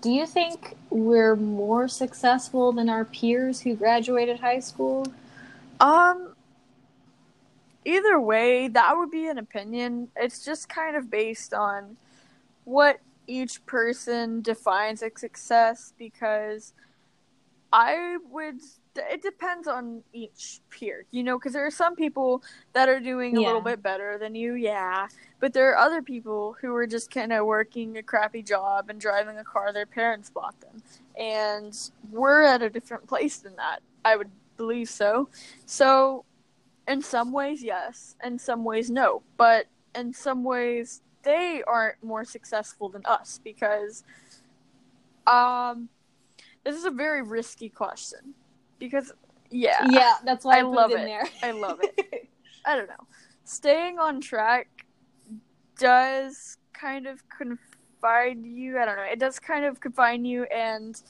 Do 0.00 0.10
you 0.10 0.26
think 0.26 0.76
we're 0.90 1.36
more 1.36 1.86
successful 1.88 2.72
than 2.72 2.88
our 2.88 3.04
peers 3.04 3.60
who 3.60 3.74
graduated 3.74 4.40
high 4.40 4.60
school? 4.60 5.06
Um 5.80 6.34
either 7.84 8.20
way, 8.20 8.68
that 8.68 8.96
would 8.96 9.10
be 9.10 9.28
an 9.28 9.38
opinion. 9.38 10.08
It's 10.16 10.44
just 10.44 10.68
kind 10.68 10.96
of 10.96 11.08
based 11.08 11.54
on 11.54 11.96
what 12.64 12.98
each 13.28 13.64
person 13.66 14.40
defines 14.40 15.02
a 15.02 15.10
success 15.16 15.92
because 15.98 16.72
I 17.72 18.16
would 18.30 18.60
it 19.10 19.22
depends 19.22 19.68
on 19.68 20.02
each 20.12 20.60
peer, 20.70 21.06
you 21.12 21.22
know, 21.22 21.38
because 21.38 21.52
there 21.52 21.64
are 21.64 21.70
some 21.70 21.94
people 21.94 22.42
that 22.72 22.88
are 22.88 22.98
doing 22.98 23.36
a 23.36 23.40
little 23.40 23.60
bit 23.60 23.82
better 23.82 24.18
than 24.18 24.34
you, 24.34 24.54
yeah, 24.54 25.06
but 25.38 25.52
there 25.52 25.70
are 25.70 25.76
other 25.76 26.02
people 26.02 26.56
who 26.60 26.74
are 26.74 26.86
just 26.86 27.10
kind 27.10 27.32
of 27.32 27.46
working 27.46 27.96
a 27.98 28.02
crappy 28.02 28.42
job 28.42 28.90
and 28.90 29.00
driving 29.00 29.38
a 29.38 29.44
car 29.44 29.72
their 29.72 29.86
parents 29.86 30.30
bought 30.30 30.58
them, 30.60 30.82
and 31.16 31.90
we're 32.10 32.42
at 32.42 32.62
a 32.62 32.70
different 32.70 33.06
place 33.06 33.38
than 33.38 33.54
that. 33.56 33.80
I 34.04 34.16
would 34.16 34.30
believe 34.56 34.88
so. 34.88 35.28
So, 35.66 36.24
in 36.88 37.02
some 37.02 37.32
ways, 37.32 37.62
yes, 37.62 38.16
in 38.24 38.38
some 38.38 38.64
ways, 38.64 38.90
no, 38.90 39.22
but 39.36 39.66
in 39.94 40.12
some 40.12 40.42
ways, 40.42 41.02
they 41.28 41.62
aren't 41.66 42.02
more 42.02 42.24
successful 42.24 42.88
than 42.88 43.02
us 43.04 43.38
because, 43.44 44.02
um, 45.26 45.90
this 46.64 46.74
is 46.74 46.86
a 46.86 46.90
very 46.90 47.20
risky 47.20 47.68
question 47.68 48.32
because, 48.78 49.12
yeah, 49.50 49.86
Yeah, 49.90 50.14
that's 50.24 50.44
why 50.46 50.56
I 50.56 50.58
I, 50.60 50.62
love 50.62 50.90
it 50.90 50.94
in 50.94 51.00
it. 51.02 51.06
there. 51.06 51.28
I 51.42 51.50
love 51.52 51.80
it. 51.82 52.28
I 52.64 52.76
don't 52.76 52.88
know. 52.88 53.06
Staying 53.44 53.98
on 53.98 54.22
track 54.22 54.68
does 55.78 56.56
kind 56.72 57.06
of 57.06 57.22
confine 57.28 58.42
you. 58.44 58.78
I 58.78 58.86
don't 58.86 58.96
know. 58.96 59.02
It 59.02 59.18
does 59.18 59.38
kind 59.38 59.66
of 59.66 59.80
confine 59.80 60.24
you 60.24 60.44
and 60.44 61.00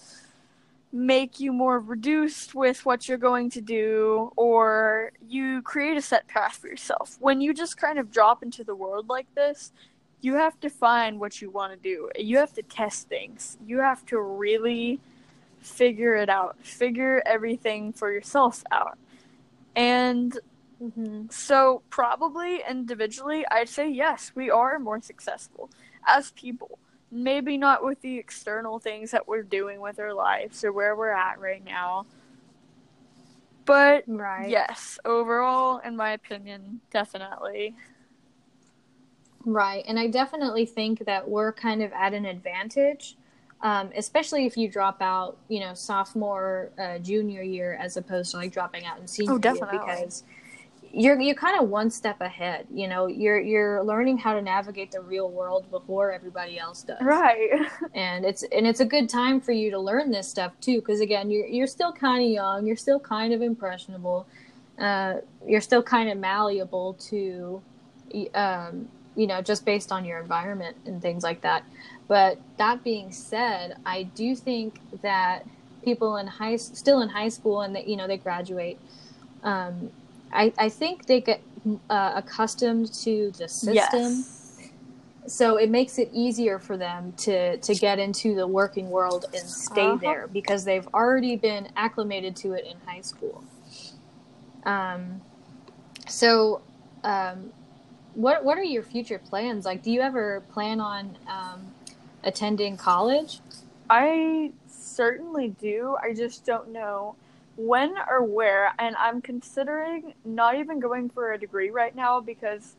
make 0.90 1.38
you 1.38 1.52
more 1.52 1.78
reduced 1.78 2.54
with 2.54 2.84
what 2.86 3.08
you're 3.08 3.18
going 3.18 3.50
to 3.50 3.60
do, 3.60 4.32
or 4.36 5.12
you 5.28 5.60
create 5.62 5.96
a 5.96 6.02
set 6.02 6.26
path 6.28 6.56
for 6.56 6.66
yourself. 6.68 7.16
When 7.20 7.40
you 7.42 7.52
just 7.52 7.76
kind 7.76 7.98
of 7.98 8.10
drop 8.10 8.42
into 8.42 8.64
the 8.64 8.74
world 8.74 9.08
like 9.08 9.32
this, 9.34 9.70
you 10.20 10.34
have 10.34 10.58
to 10.60 10.70
find 10.70 11.20
what 11.20 11.40
you 11.40 11.50
want 11.50 11.72
to 11.72 11.78
do. 11.78 12.10
You 12.16 12.38
have 12.38 12.52
to 12.54 12.62
test 12.62 13.08
things. 13.08 13.56
You 13.64 13.80
have 13.80 14.04
to 14.06 14.20
really 14.20 15.00
figure 15.60 16.16
it 16.16 16.28
out, 16.28 16.56
figure 16.62 17.22
everything 17.26 17.92
for 17.92 18.12
yourself 18.12 18.64
out. 18.72 18.98
And 19.76 20.38
hmm 20.80 21.26
so, 21.30 21.82
probably 21.90 22.62
individually, 22.68 23.44
I'd 23.50 23.68
say 23.68 23.90
yes, 23.90 24.32
we 24.34 24.50
are 24.50 24.78
more 24.78 25.00
successful 25.02 25.70
as 26.06 26.30
people. 26.32 26.78
Maybe 27.10 27.56
not 27.58 27.84
with 27.84 28.00
the 28.02 28.18
external 28.18 28.78
things 28.78 29.10
that 29.12 29.28
we're 29.28 29.42
doing 29.42 29.80
with 29.80 29.98
our 29.98 30.12
lives 30.14 30.64
or 30.64 30.72
where 30.72 30.94
we're 30.96 31.10
at 31.12 31.40
right 31.40 31.64
now. 31.64 32.06
But 33.64 34.04
Right. 34.06 34.58
yes, 34.58 34.98
overall, 35.04 35.78
in 35.78 35.96
my 35.96 36.10
opinion, 36.12 36.80
definitely. 36.90 37.74
Right. 39.44 39.84
And 39.86 39.98
I 39.98 40.08
definitely 40.08 40.66
think 40.66 41.04
that 41.06 41.28
we're 41.28 41.52
kind 41.52 41.82
of 41.82 41.92
at 41.92 42.12
an 42.12 42.26
advantage, 42.26 43.16
um, 43.62 43.90
especially 43.96 44.46
if 44.46 44.56
you 44.56 44.68
drop 44.68 45.00
out, 45.00 45.38
you 45.48 45.60
know, 45.60 45.74
sophomore, 45.74 46.70
uh, 46.78 46.98
junior 46.98 47.42
year, 47.42 47.78
as 47.80 47.96
opposed 47.96 48.32
to 48.32 48.36
like 48.38 48.52
dropping 48.52 48.84
out 48.84 48.98
in 49.00 49.06
senior 49.06 49.34
Oh, 49.34 49.38
definitely. 49.38 49.78
year, 49.78 49.86
because 49.86 50.24
you're 50.92 51.20
you're 51.20 51.34
kind 51.34 51.60
of 51.60 51.68
one 51.68 51.90
step 51.90 52.20
ahead. 52.20 52.66
You 52.72 52.88
know, 52.88 53.06
you're 53.06 53.38
you're 53.38 53.82
learning 53.84 54.18
how 54.18 54.34
to 54.34 54.42
navigate 54.42 54.90
the 54.90 55.00
real 55.00 55.30
world 55.30 55.70
before 55.70 56.12
everybody 56.12 56.58
else 56.58 56.82
does. 56.82 57.00
Right. 57.00 57.50
And 57.94 58.24
it's 58.24 58.42
and 58.44 58.66
it's 58.66 58.80
a 58.80 58.84
good 58.86 59.08
time 59.08 59.40
for 59.40 59.52
you 59.52 59.70
to 59.70 59.78
learn 59.78 60.10
this 60.10 60.28
stuff 60.28 60.52
too, 60.60 60.80
because 60.80 61.00
again, 61.00 61.30
you're 61.30 61.46
you're 61.46 61.66
still 61.66 61.92
kind 61.92 62.22
of 62.24 62.30
young, 62.30 62.66
you're 62.66 62.76
still 62.76 63.00
kind 63.00 63.32
of 63.32 63.42
impressionable, 63.42 64.26
uh, 64.78 65.14
you're 65.46 65.60
still 65.60 65.82
kind 65.82 66.08
of 66.10 66.18
malleable 66.18 66.94
to, 66.94 67.60
um, 68.34 68.88
you 69.18 69.26
know, 69.26 69.42
just 69.42 69.66
based 69.66 69.92
on 69.92 70.04
your 70.06 70.20
environment 70.20 70.76
and 70.86 71.02
things 71.02 71.24
like 71.24 71.42
that. 71.42 71.64
But 72.08 72.40
that 72.58 72.84
being 72.84 73.12
said, 73.12 73.76
I 73.84 74.04
do 74.04 74.34
think 74.36 74.80
that 75.02 75.44
people 75.84 76.16
in 76.16 76.26
high 76.26 76.56
still 76.56 77.00
in 77.02 77.10
high 77.10 77.28
school 77.28 77.60
and 77.62 77.74
that 77.76 77.88
you 77.88 77.96
know 77.96 78.06
they 78.06 78.18
graduate 78.18 78.80
um, 79.42 79.90
I, 80.32 80.52
I 80.58 80.68
think 80.68 81.06
they 81.06 81.20
get 81.20 81.42
uh, 81.90 82.12
accustomed 82.16 82.92
to 83.04 83.32
the 83.38 83.48
system 83.48 83.74
Yes. 83.74 84.58
so 85.26 85.56
it 85.56 85.70
makes 85.70 85.98
it 85.98 86.10
easier 86.12 86.58
for 86.58 86.76
them 86.76 87.12
to 87.18 87.58
to 87.58 87.74
get 87.74 87.98
into 87.98 88.34
the 88.34 88.46
working 88.46 88.90
world 88.90 89.26
and 89.34 89.42
stay 89.44 89.92
Uh-huh. 89.92 89.98
there 90.00 90.28
because 90.28 90.64
they've 90.64 90.88
already 90.94 91.36
been 91.36 91.68
acclimated 91.76 92.36
to 92.36 92.52
it 92.54 92.64
in 92.70 92.78
high 92.86 93.00
school 93.02 93.44
um, 94.64 95.22
so 96.08 96.62
um, 97.04 97.52
what 98.14 98.44
what 98.44 98.58
are 98.58 98.64
your 98.64 98.82
future 98.82 99.18
plans 99.18 99.64
like 99.64 99.82
do 99.82 99.90
you 99.90 100.00
ever 100.00 100.42
plan 100.52 100.80
on 100.80 101.16
um, 101.28 101.72
attending 102.24 102.76
college 102.76 103.40
I 103.90 104.52
certainly 104.66 105.48
do. 105.48 105.96
I 106.02 106.12
just 106.12 106.44
don't 106.44 106.72
know 106.72 107.16
when 107.56 107.94
or 108.08 108.22
where. 108.22 108.72
And 108.78 108.94
I'm 108.96 109.22
considering 109.22 110.14
not 110.24 110.56
even 110.56 110.78
going 110.78 111.08
for 111.08 111.32
a 111.32 111.38
degree 111.38 111.70
right 111.70 111.94
now 111.94 112.20
because 112.20 112.76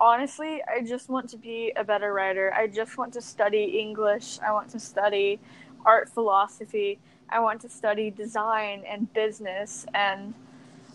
honestly, 0.00 0.62
I 0.66 0.82
just 0.82 1.08
want 1.10 1.28
to 1.30 1.36
be 1.36 1.72
a 1.76 1.84
better 1.84 2.12
writer. 2.12 2.52
I 2.54 2.68
just 2.68 2.96
want 2.96 3.12
to 3.14 3.20
study 3.20 3.78
English. 3.78 4.38
I 4.40 4.52
want 4.52 4.70
to 4.70 4.80
study 4.80 5.38
art 5.84 6.08
philosophy. 6.08 6.98
I 7.28 7.40
want 7.40 7.60
to 7.62 7.68
study 7.68 8.10
design 8.10 8.82
and 8.88 9.12
business. 9.12 9.84
And 9.92 10.32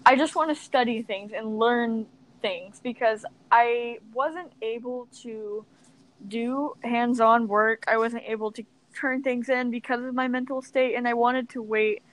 I 0.06 0.16
just 0.16 0.36
want 0.36 0.56
to 0.56 0.56
study 0.56 1.04
things 1.04 1.32
and 1.36 1.60
learn 1.60 2.08
things 2.46 2.80
because 2.84 3.26
I 3.50 3.98
wasn't 4.14 4.52
able 4.62 5.08
to 5.24 5.66
do 6.28 6.76
hands 6.84 7.20
on 7.20 7.48
work. 7.48 7.84
I 7.88 7.98
wasn't 7.98 8.22
able 8.28 8.52
to 8.52 8.64
turn 8.96 9.24
things 9.24 9.50
in 9.50 9.72
because 9.72 10.04
of 10.06 10.14
my 10.14 10.28
mental 10.28 10.62
state 10.62 10.94
and 10.94 11.08
I 11.08 11.16
wanted 11.16 11.50
to 11.50 11.62
wait 11.64 12.04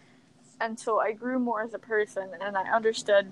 until 0.58 0.98
I 1.00 1.12
grew 1.12 1.38
more 1.38 1.62
as 1.62 1.74
a 1.74 1.78
person 1.78 2.30
and 2.40 2.56
I 2.56 2.62
understood 2.62 3.30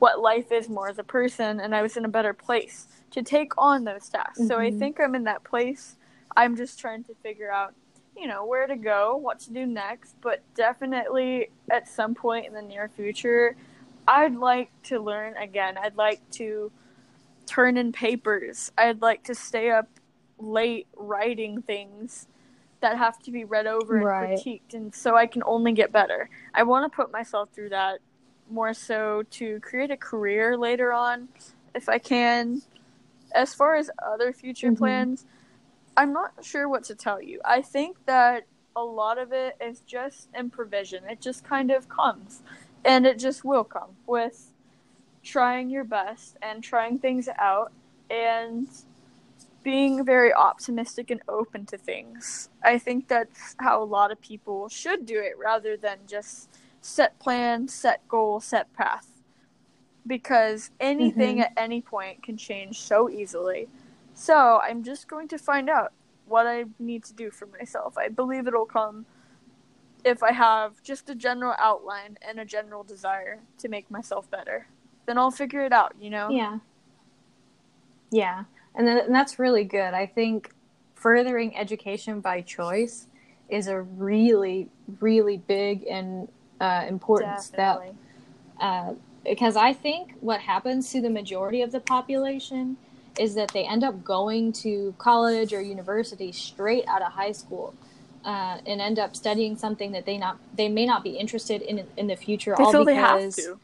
what 0.00 0.20
life 0.20 0.52
is 0.52 0.68
more 0.68 0.90
as 0.90 0.98
a 0.98 1.02
person 1.02 1.60
and 1.60 1.74
I 1.74 1.80
was 1.80 1.96
in 1.96 2.04
a 2.04 2.08
better 2.08 2.34
place 2.34 2.88
to 3.12 3.22
take 3.22 3.52
on 3.56 3.84
those 3.84 4.10
tasks. 4.10 4.46
So 4.46 4.58
I 4.58 4.70
Mhm. 4.70 4.78
think 4.78 5.00
I'm 5.00 5.14
in 5.14 5.24
that 5.24 5.44
place. 5.44 5.96
I'm 6.36 6.56
just 6.56 6.78
trying 6.78 7.04
to 7.04 7.14
figure 7.14 7.50
out, 7.50 7.72
you 8.14 8.26
know, 8.26 8.44
where 8.44 8.66
to 8.66 8.76
go, 8.76 9.16
what 9.16 9.38
to 9.40 9.50
do 9.50 9.64
next, 9.64 10.16
but 10.20 10.42
definitely 10.54 11.48
at 11.70 11.88
some 11.88 12.14
point 12.14 12.44
in 12.46 12.52
the 12.52 12.60
near 12.60 12.86
future, 12.86 13.56
I'd 14.08 14.34
like 14.36 14.70
to 14.84 14.98
learn 14.98 15.36
again. 15.36 15.76
I'd 15.76 15.96
like 15.96 16.28
to 16.32 16.72
turn 17.44 17.76
in 17.76 17.92
papers. 17.92 18.72
I'd 18.78 19.02
like 19.02 19.22
to 19.24 19.34
stay 19.34 19.70
up 19.70 19.88
late 20.38 20.86
writing 20.96 21.60
things 21.60 22.26
that 22.80 22.96
have 22.96 23.18
to 23.24 23.30
be 23.30 23.44
read 23.44 23.66
over 23.66 23.98
and 23.98 24.06
Right. 24.06 24.38
critiqued 24.38 24.72
and 24.72 24.94
so 24.94 25.14
I 25.14 25.26
can 25.26 25.42
only 25.44 25.72
get 25.72 25.92
better. 25.92 26.30
I 26.54 26.62
want 26.62 26.90
to 26.90 26.96
put 26.96 27.12
myself 27.12 27.50
through 27.50 27.68
that 27.70 27.98
more 28.50 28.72
so 28.72 29.24
to 29.30 29.60
create 29.60 29.90
a 29.90 29.96
career 29.96 30.56
later 30.56 30.90
on 30.92 31.28
if 31.74 31.88
I 31.88 31.98
can. 31.98 32.62
As 33.34 33.52
far 33.52 33.74
as 33.74 33.90
other 34.02 34.32
future 34.32 34.70
Mhm. 34.70 34.78
plans, 34.78 35.26
I'm 35.98 36.14
not 36.14 36.32
sure 36.42 36.66
what 36.66 36.84
to 36.84 36.94
tell 36.94 37.20
you. 37.20 37.40
I 37.44 37.60
think 37.60 38.06
that 38.06 38.44
a 38.74 38.82
lot 38.82 39.18
of 39.18 39.32
it 39.32 39.56
is 39.60 39.80
just 39.80 40.28
improvisation. 40.34 41.04
It 41.10 41.20
just 41.20 41.44
kind 41.44 41.70
of 41.70 41.88
comes 41.90 42.42
and 42.84 43.06
it 43.06 43.18
just 43.18 43.44
will 43.44 43.64
come 43.64 43.96
with 44.06 44.52
trying 45.22 45.70
your 45.70 45.84
best 45.84 46.36
and 46.40 46.62
trying 46.62 46.98
things 46.98 47.28
out 47.38 47.72
and 48.10 48.68
being 49.62 50.04
very 50.04 50.32
optimistic 50.32 51.10
and 51.10 51.20
open 51.28 51.66
to 51.66 51.76
things. 51.76 52.48
I 52.62 52.78
think 52.78 53.08
that's 53.08 53.54
how 53.58 53.82
a 53.82 53.84
lot 53.84 54.10
of 54.10 54.20
people 54.20 54.68
should 54.68 55.04
do 55.04 55.20
it 55.20 55.36
rather 55.38 55.76
than 55.76 55.98
just 56.06 56.48
set 56.80 57.18
plan, 57.18 57.68
set 57.68 58.06
goal, 58.08 58.40
set 58.40 58.72
path. 58.72 59.08
Because 60.06 60.70
anything 60.80 61.36
Mhm. 61.36 61.42
at 61.42 61.52
any 61.56 61.82
point 61.82 62.22
can 62.22 62.38
change 62.38 62.80
so 62.80 63.10
easily. 63.10 63.68
So 64.14 64.60
I'm 64.62 64.82
just 64.82 65.06
going 65.06 65.28
to 65.28 65.38
find 65.38 65.68
out 65.68 65.92
what 66.24 66.46
I 66.46 66.64
need 66.78 67.04
to 67.04 67.12
do 67.12 67.30
for 67.30 67.46
myself. 67.46 67.98
I 67.98 68.08
believe 68.08 68.46
it'll 68.46 68.64
come 68.64 69.04
if 70.08 70.22
I 70.22 70.32
have 70.32 70.82
just 70.82 71.08
a 71.10 71.14
general 71.14 71.54
outline 71.58 72.18
and 72.26 72.40
a 72.40 72.44
general 72.44 72.82
desire 72.82 73.40
to 73.58 73.68
make 73.68 73.90
myself 73.90 74.30
better. 74.30 74.66
Then 75.06 75.18
I'll 75.18 75.30
figure 75.30 75.64
it 75.64 75.72
out, 75.72 75.94
you 76.00 76.10
know? 76.10 76.30
Yeah. 76.30 76.58
Yeah. 78.10 78.44
And, 78.74 78.86
th- 78.86 79.04
and 79.06 79.14
that's 79.14 79.38
really 79.38 79.64
good. 79.64 79.94
I 79.94 80.06
think 80.06 80.52
furthering 80.94 81.56
education 81.56 82.20
by 82.20 82.40
choice 82.40 83.06
is 83.48 83.68
a 83.68 83.80
really, 83.80 84.68
really 85.00 85.38
big 85.38 85.84
and 85.86 86.28
uh, 86.60 86.84
important 86.88 87.40
step. 87.40 87.94
Uh, 88.60 88.94
because 89.24 89.56
I 89.56 89.72
think 89.72 90.14
what 90.20 90.40
happens 90.40 90.90
to 90.92 91.00
the 91.00 91.10
majority 91.10 91.62
of 91.62 91.72
the 91.72 91.80
population 91.80 92.76
is 93.18 93.34
that 93.34 93.48
they 93.48 93.64
end 93.64 93.84
up 93.84 94.04
going 94.04 94.52
to 94.52 94.94
college 94.98 95.52
or 95.52 95.60
university 95.60 96.32
straight 96.32 96.86
out 96.86 97.02
of 97.02 97.12
high 97.12 97.32
school. 97.32 97.74
Uh, 98.24 98.58
and 98.66 98.80
end 98.80 98.98
up 98.98 99.14
studying 99.14 99.56
something 99.56 99.92
that 99.92 100.04
they 100.04 100.18
not 100.18 100.38
they 100.56 100.68
may 100.68 100.84
not 100.84 101.02
be 101.04 101.10
interested 101.10 101.62
in 101.62 101.86
in 101.96 102.06
the 102.06 102.16
future 102.16 102.54
They 102.58 102.64
all 102.64 102.72
feel 102.72 102.84
they 102.84 102.94
have 102.94 103.20
because 103.20 103.36
to. 103.36 103.58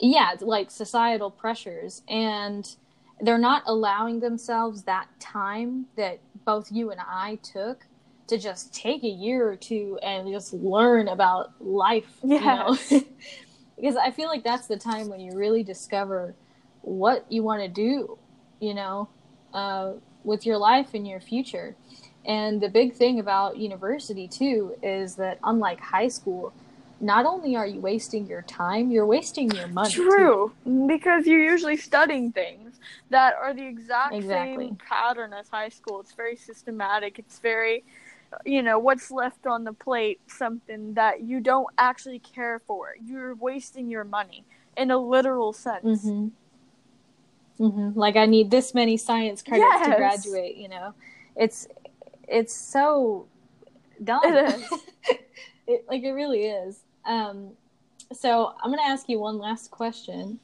yeah 0.00 0.32
like 0.40 0.70
societal 0.70 1.30
pressures 1.30 2.02
and 2.08 2.76
they're 3.20 3.38
not 3.38 3.62
allowing 3.66 4.18
themselves 4.20 4.82
that 4.84 5.08
time 5.20 5.86
that 5.96 6.18
both 6.44 6.72
you 6.72 6.90
and 6.90 7.00
i 7.06 7.38
took 7.42 7.84
to 8.26 8.38
just 8.38 8.74
take 8.74 9.04
a 9.04 9.08
year 9.08 9.46
or 9.48 9.56
two 9.56 9.98
and 10.02 10.28
just 10.32 10.52
learn 10.54 11.08
about 11.08 11.52
life 11.60 12.08
you 12.22 12.40
know? 12.40 12.76
Because 13.76 13.96
i 13.96 14.10
feel 14.10 14.28
like 14.28 14.42
that's 14.44 14.66
the 14.66 14.76
time 14.78 15.08
when 15.08 15.20
you 15.20 15.36
really 15.36 15.62
discover 15.62 16.34
what 16.80 17.24
you 17.30 17.42
want 17.42 17.60
to 17.62 17.68
do 17.68 18.18
you 18.60 18.72
know 18.74 19.08
uh, 19.52 19.92
with 20.24 20.46
your 20.46 20.56
life 20.58 20.94
and 20.94 21.06
your 21.06 21.20
future 21.20 21.76
and 22.24 22.60
the 22.60 22.68
big 22.68 22.94
thing 22.94 23.18
about 23.18 23.58
university 23.58 24.26
too 24.28 24.74
is 24.82 25.16
that 25.16 25.38
unlike 25.44 25.80
high 25.80 26.08
school 26.08 26.52
not 27.00 27.26
only 27.26 27.54
are 27.56 27.66
you 27.66 27.80
wasting 27.80 28.26
your 28.26 28.42
time 28.42 28.90
you're 28.90 29.06
wasting 29.06 29.50
your 29.50 29.68
money 29.68 29.90
too. 29.90 30.02
True, 30.02 30.52
because 30.86 31.26
you're 31.26 31.42
usually 31.42 31.76
studying 31.76 32.32
things 32.32 32.78
that 33.10 33.34
are 33.34 33.52
the 33.52 33.66
exact 33.66 34.14
Exactly. 34.14 34.64
same 34.66 34.76
pattern 34.76 35.32
as 35.32 35.48
high 35.48 35.68
school. 35.68 36.00
It's 36.00 36.14
very 36.14 36.36
systematic. 36.36 37.18
It's 37.18 37.38
very, 37.38 37.84
you 38.44 38.62
know, 38.62 38.78
what's 38.78 39.10
left 39.10 39.46
on 39.46 39.64
the 39.64 39.72
plate, 39.72 40.20
something 40.28 40.94
that 40.94 41.22
you 41.22 41.40
don't 41.40 41.68
actually 41.76 42.20
care 42.20 42.60
for. 42.66 42.94
You're 43.04 43.34
wasting 43.34 43.90
your 43.90 44.04
money 44.04 44.44
in 44.76 44.90
a 44.90 44.98
literal 44.98 45.52
sense. 45.52 46.12
hmm 46.12 46.28
hmm 47.58 47.90
Like 47.94 48.16
I 48.16 48.26
need 48.26 48.50
this 48.50 48.74
many 48.74 48.96
science 48.96 49.42
credits 49.42 49.84
to 49.84 49.94
graduate. 49.94 50.56
You 50.56 50.68
know, 50.68 50.94
it's 51.36 51.68
it's 52.28 52.54
so 52.54 53.26
dumb. 54.02 54.22
It 55.66 55.86
like 55.88 56.02
it 56.02 56.12
really 56.12 56.44
is. 56.44 56.80
Um, 57.06 57.52
so 58.12 58.54
I'm 58.62 58.70
gonna 58.70 58.82
ask 58.82 59.08
you 59.08 59.18
one 59.18 59.38
last 59.38 59.70
question. 59.70 60.38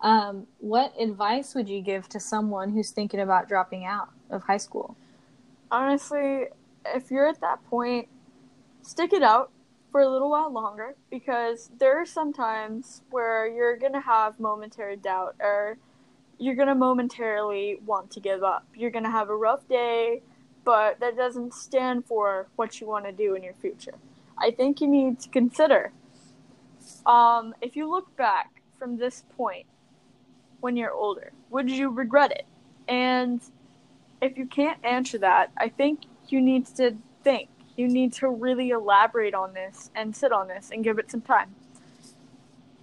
Um, 0.00 0.46
what 0.58 0.92
advice 1.00 1.54
would 1.54 1.68
you 1.68 1.80
give 1.80 2.08
to 2.10 2.20
someone 2.20 2.70
who's 2.70 2.90
thinking 2.90 3.20
about 3.20 3.48
dropping 3.48 3.86
out 3.86 4.08
of 4.30 4.42
high 4.42 4.58
school? 4.58 4.94
Honestly, 5.70 6.48
if 6.94 7.10
you're 7.10 7.28
at 7.28 7.40
that 7.40 7.64
point, 7.70 8.08
stick 8.82 9.12
it 9.12 9.22
out 9.22 9.50
for 9.90 10.02
a 10.02 10.08
little 10.08 10.28
while 10.28 10.52
longer 10.52 10.94
because 11.10 11.70
there 11.78 11.98
are 11.98 12.04
some 12.04 12.32
times 12.32 13.00
where 13.10 13.48
you're 13.48 13.78
going 13.78 13.94
to 13.94 14.00
have 14.00 14.38
momentary 14.38 14.96
doubt 14.96 15.34
or 15.40 15.78
you're 16.38 16.54
going 16.54 16.68
to 16.68 16.74
momentarily 16.74 17.78
want 17.86 18.10
to 18.10 18.20
give 18.20 18.42
up. 18.42 18.66
You're 18.76 18.90
going 18.90 19.04
to 19.04 19.10
have 19.10 19.30
a 19.30 19.36
rough 19.36 19.66
day, 19.68 20.20
but 20.66 21.00
that 21.00 21.16
doesn't 21.16 21.54
stand 21.54 22.04
for 22.04 22.48
what 22.56 22.78
you 22.80 22.86
want 22.86 23.06
to 23.06 23.12
do 23.12 23.34
in 23.34 23.42
your 23.42 23.54
future. 23.54 23.94
I 24.36 24.50
think 24.50 24.82
you 24.82 24.88
need 24.88 25.20
to 25.20 25.30
consider 25.30 25.92
um, 27.06 27.54
if 27.60 27.76
you 27.76 27.90
look 27.90 28.14
back 28.16 28.60
from 28.78 28.98
this 28.98 29.24
point 29.36 29.66
when 30.60 30.76
you're 30.76 30.92
older, 30.92 31.32
would 31.50 31.70
you 31.70 31.90
regret 31.90 32.32
it? 32.32 32.46
And 32.88 33.40
if 34.20 34.36
you 34.36 34.46
can't 34.46 34.84
answer 34.84 35.18
that, 35.18 35.50
I 35.56 35.68
think 35.68 36.02
you 36.28 36.40
need 36.40 36.66
to 36.76 36.96
think. 37.22 37.48
You 37.76 37.88
need 37.88 38.12
to 38.14 38.28
really 38.28 38.70
elaborate 38.70 39.34
on 39.34 39.52
this 39.52 39.90
and 39.94 40.16
sit 40.16 40.32
on 40.32 40.48
this 40.48 40.70
and 40.72 40.82
give 40.82 40.98
it 40.98 41.10
some 41.10 41.20
time. 41.20 41.54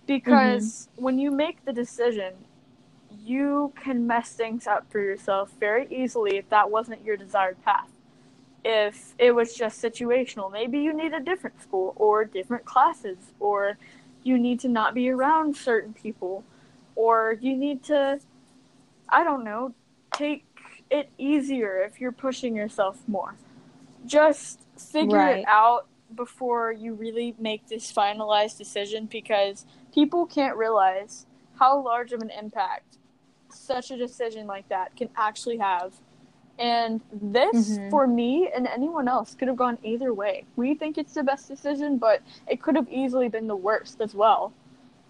Because 0.06 0.88
when 0.96 1.18
you 1.18 1.32
make 1.32 1.66
the 1.66 1.74
decision, 1.74 2.34
you 3.24 3.74
can 3.76 4.06
mess 4.06 4.34
things 4.34 4.68
up 4.68 4.92
for 4.92 5.00
yourself 5.00 5.52
very 5.60 5.88
easily 5.90 6.38
if 6.38 6.50
that 6.50 6.70
wasn't 6.70 7.04
your 7.04 7.18
desired 7.18 7.62
path. 7.64 7.90
If 8.66 9.14
it 9.18 9.32
was 9.32 9.54
just 9.54 9.82
situational, 9.82 10.52
maybe 10.52 10.80
you 10.80 10.94
need 10.94 11.14
a 11.14 11.20
different 11.20 11.62
school 11.62 11.94
or 11.96 12.26
different 12.26 12.66
classes, 12.66 13.18
or 13.40 13.78
you 14.24 14.38
need 14.38 14.60
to 14.62 14.70
not 14.70 14.94
be 14.94 15.10
around 15.10 15.56
certain 15.56 15.94
people, 15.94 16.44
or 16.96 17.38
you 17.42 17.56
need 17.56 17.84
to, 17.86 18.20
I 19.10 19.24
don't 19.24 19.44
know, 19.44 19.74
take 20.14 20.46
it 20.90 21.10
easier 21.18 21.82
if 21.82 22.00
you're 22.00 22.12
pushing 22.12 22.56
yourself 22.56 23.02
more. 23.08 23.36
Just 24.06 24.62
figure 24.78 25.18
Right. 25.18 25.40
it 25.40 25.46
out 25.48 25.88
before 26.16 26.72
you 26.72 26.94
really 26.94 27.36
make 27.40 27.68
this 27.68 27.92
finalized 27.92 28.58
decision 28.58 29.08
because 29.08 29.66
people 29.94 30.26
can't 30.26 30.56
realize 30.56 31.26
how 31.60 31.82
large 31.84 32.12
of 32.14 32.22
an 32.22 32.30
impact 32.30 32.98
such 33.54 33.92
a 33.92 33.98
decision 33.98 34.48
like 34.48 34.68
that 34.70 34.96
can 34.96 35.10
actually 35.16 35.58
have. 35.58 35.94
And 36.60 37.02
this, 37.12 37.80
Mhm. 37.80 37.90
for 37.90 38.08
me 38.08 38.50
and 38.56 38.68
anyone 38.68 39.08
else, 39.08 39.34
could 39.36 39.48
have 39.48 39.58
gone 39.58 39.78
either 39.84 40.14
way. 40.14 40.46
We 40.56 40.76
think 40.76 40.98
it's 40.98 41.14
the 41.14 41.24
best 41.24 41.48
decision, 41.48 41.98
but 41.98 42.22
it 42.48 42.62
could 42.62 42.76
have 42.76 42.88
easily 42.90 43.28
been 43.28 43.48
the 43.48 43.56
worst 43.56 44.02
as 44.02 44.14
well. 44.14 44.54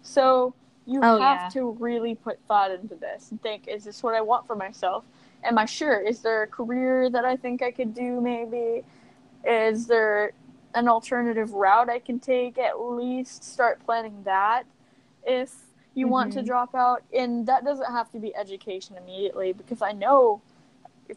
So 0.02 0.54
you 0.86 1.02
Oh, 1.02 1.20
have 1.20 1.42
yeah. 1.42 1.50
to 1.50 1.72
really 1.80 2.16
put 2.16 2.40
thought 2.48 2.72
into 2.72 2.96
this 2.96 3.32
and 3.32 3.42
think, 3.42 3.68
is 3.68 3.84
this 3.84 4.04
what 4.04 4.16
I 4.16 4.22
want 4.22 4.48
for 4.48 4.56
myself? 4.56 5.06
Am 5.44 5.58
I 5.58 5.66
sure? 5.66 6.00
Is 6.00 6.22
there 6.22 6.44
a 6.44 6.48
career 6.48 7.10
that 7.10 7.26
I 7.26 7.36
think 7.36 7.62
I 7.62 7.72
could 7.72 7.94
do 7.94 8.22
maybe? 8.22 8.84
Is 9.44 9.88
there 9.88 10.32
an 10.74 10.88
alternative 10.88 11.54
route 11.54 11.90
I 11.90 12.00
can 12.00 12.20
take? 12.20 12.58
At 12.58 12.80
least 12.80 13.44
start 13.44 13.84
planning 13.86 14.24
that 14.24 14.64
if 15.26 15.63
you 15.96 16.08
want 16.08 16.34
to 16.34 16.40
Mhm. 16.42 16.46
drop 16.46 16.76
out. 16.76 17.04
And 17.14 17.46
that 17.48 17.64
doesn't 17.64 17.92
have 17.92 18.12
to 18.12 18.20
be 18.20 18.36
education 18.36 18.98
immediately 18.98 19.54
because 19.54 19.82
I 19.82 19.92
know 19.92 20.42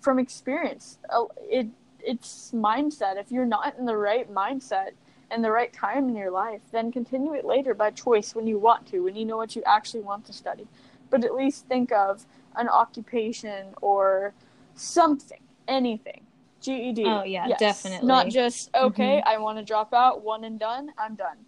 from 0.01 0.19
experience 0.19 0.99
uh, 1.11 1.25
it 1.41 1.69
it's 2.01 2.53
mindset. 2.53 3.17
If 3.17 3.33
you're 3.33 3.47
not 3.47 3.77
in 3.79 3.85
the 3.87 3.97
right 3.97 4.33
mindset 4.33 4.91
and 5.31 5.43
the 5.43 5.51
right 5.51 5.73
time 5.73 6.09
in 6.09 6.15
your 6.17 6.31
life, 6.31 6.61
then 6.71 6.93
continue 6.93 7.35
it 7.35 7.45
later 7.45 7.75
by 7.75 7.91
choice 7.91 8.35
when 8.35 8.47
you 8.47 8.59
want 8.59 8.87
to, 8.89 9.01
when 9.01 9.17
you 9.17 9.25
know 9.25 9.37
what 9.37 9.57
you 9.57 9.63
actually 9.67 10.03
want 10.03 10.25
to 10.27 10.33
study. 10.33 10.69
But 11.11 11.25
at 11.25 11.35
least 11.35 11.67
think 11.67 11.91
of 11.91 12.25
an 12.55 12.69
occupation 12.69 13.75
or 13.83 14.35
something, 14.77 15.41
anything. 15.67 16.23
GED. 16.61 17.05
Oh, 17.05 17.25
yeah, 17.25 17.49
Yes. 17.49 17.59
definitely. 17.59 17.99
Mm-hmm. 17.99 18.07
Not 18.09 18.29
just 18.29 18.71
okay, 18.75 19.23
I 19.27 19.39
want 19.39 19.59
to 19.59 19.65
drop 19.65 19.93
out, 19.93 20.23
one 20.23 20.45
and 20.45 20.59
done, 20.61 20.93
I'm 20.99 21.15
done. 21.17 21.39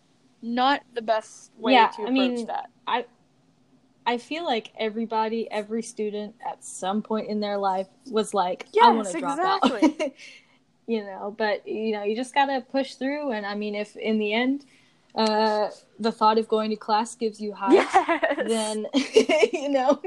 Not 0.43 0.83
the 0.95 1.03
best 1.03 1.53
way 1.59 1.73
Yeah, 1.73 1.87
to 1.89 2.07
I 2.07 2.11
mean, 2.11 2.47
that. 2.47 2.71
I 2.87 3.05
feel 4.17 4.45
like 4.47 4.73
everybody, 4.79 5.51
every 5.51 5.83
student 5.83 6.35
at 6.47 6.65
some 6.65 7.03
point 7.03 7.29
in 7.29 7.41
their 7.41 7.59
life 7.59 7.89
was 8.11 8.33
like, 8.33 8.67
I 8.81 8.89
want 8.93 9.07
Yes, 9.07 9.13
to 9.13 9.21
drop 9.21 9.39
exactly. 9.39 9.97
out. 10.01 10.13
you 10.87 11.05
know, 11.05 11.35
but 11.37 11.69
you 11.69 11.93
know, 11.93 12.05
you 12.05 12.17
just 12.17 12.35
gotta 12.35 12.63
push 12.63 12.95
through. 12.95 13.33
And 13.33 13.45
I 13.45 13.55
mean, 13.55 13.75
if 13.75 13.95
in 13.97 14.19
the 14.19 14.33
end, 14.33 14.65
uh, 15.15 15.69
the 15.99 16.13
thought 16.13 16.39
of 16.39 16.49
going 16.49 16.71
to 16.71 16.77
class 16.77 17.15
gives 17.15 17.41
you 17.41 17.53
hives, 17.53 17.75
Yes. 17.75 18.49
then 18.49 18.87
you 19.53 19.69
know, 19.69 20.01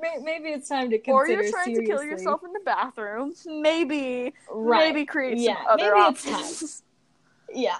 may- 0.00 0.18
maybe 0.22 0.48
it's 0.50 0.68
time 0.68 0.88
to 0.90 0.98
consider 0.98 1.14
or 1.14 1.26
you're 1.26 1.50
trying 1.52 1.74
to 1.74 1.82
kill 1.82 2.02
yourself 2.04 2.40
in 2.44 2.52
the 2.52 2.60
bathroom. 2.64 3.34
Maybe, 3.44 4.32
Right. 4.50 4.94
maybe 4.94 5.04
create 5.04 5.38
Yeah, 5.40 5.56
some 5.56 5.66
other 5.66 5.94
maybe 5.94 6.06
it's 6.08 6.26
options. 6.26 6.82
Yeah. 7.54 7.76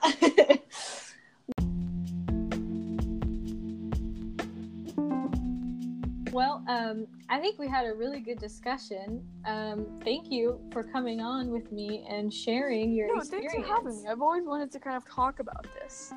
Well, 6.32 6.64
um, 6.66 7.06
I 7.28 7.38
think 7.38 7.58
we 7.58 7.68
had 7.68 7.86
a 7.86 7.92
really 7.94 8.20
good 8.20 8.38
discussion. 8.38 9.22
Um, 9.46 9.86
thank 10.02 10.30
you 10.30 10.58
for 10.72 10.82
coming 10.82 11.20
on 11.20 11.50
with 11.50 11.70
me 11.70 12.04
and 12.08 12.32
sharing 12.32 12.92
your 12.94 13.08
No, 13.08 13.20
experience. 13.20 13.52
thanks 13.52 13.68
for 13.68 13.74
having 13.74 14.02
me. 14.02 14.08
I've 14.08 14.22
always 14.22 14.44
wanted 14.44 14.72
to 14.72 14.80
kind 14.80 14.96
of 14.96 15.04
talk 15.08 15.38
about 15.40 15.66
this. 15.80 16.12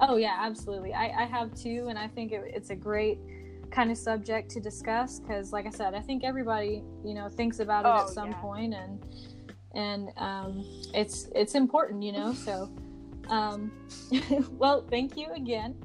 Oh 0.00 0.16
yeah, 0.16 0.36
absolutely. 0.38 0.92
I, 0.94 1.22
I 1.22 1.24
have 1.24 1.54
too, 1.54 1.86
and 1.88 1.98
I 1.98 2.06
think 2.08 2.32
it, 2.32 2.42
it's 2.46 2.70
a 2.70 2.76
great 2.76 3.18
kind 3.70 3.90
of 3.90 3.96
subject 3.96 4.50
to 4.50 4.60
discuss 4.60 5.20
because, 5.20 5.52
like 5.52 5.66
I 5.66 5.70
said, 5.70 5.94
I 5.94 6.00
think 6.00 6.24
everybody 6.24 6.82
you 7.04 7.14
know 7.14 7.28
thinks 7.28 7.60
about 7.60 7.84
it 7.86 7.88
Oh, 7.88 8.02
at 8.02 8.08
some 8.08 8.28
yeah. 8.30 8.40
point, 8.40 8.74
and 8.74 9.02
and 9.74 10.08
um, 10.18 10.64
it's 10.92 11.28
it's 11.34 11.54
important, 11.54 12.02
you 12.02 12.12
know. 12.12 12.34
So, 12.34 12.68
um, 13.28 13.70
well, 14.52 14.84
thank 14.90 15.16
you 15.16 15.32
again, 15.34 15.76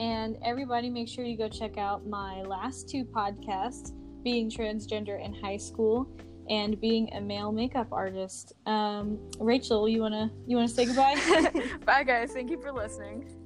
and 0.00 0.36
everybody, 0.42 0.88
make 0.90 1.08
sure 1.08 1.24
you 1.24 1.36
go 1.36 1.48
check 1.48 1.76
out 1.76 2.06
my 2.06 2.42
last 2.42 2.88
two 2.88 3.04
podcasts: 3.04 3.92
being 4.24 4.50
transgender 4.50 5.22
in 5.22 5.34
high 5.34 5.58
school 5.58 6.10
and 6.48 6.80
being 6.80 7.12
a 7.14 7.20
male 7.20 7.52
makeup 7.52 7.88
artist. 7.92 8.54
Um, 8.66 9.18
Rachel, 9.38 9.88
you 9.88 10.00
wanna 10.00 10.30
you 10.46 10.56
wanna 10.56 10.68
say 10.68 10.86
goodbye? 10.86 11.16
Bye, 11.84 12.02
guys. 12.02 12.32
Thank 12.32 12.50
you 12.50 12.60
for 12.60 12.72
listening. 12.72 13.39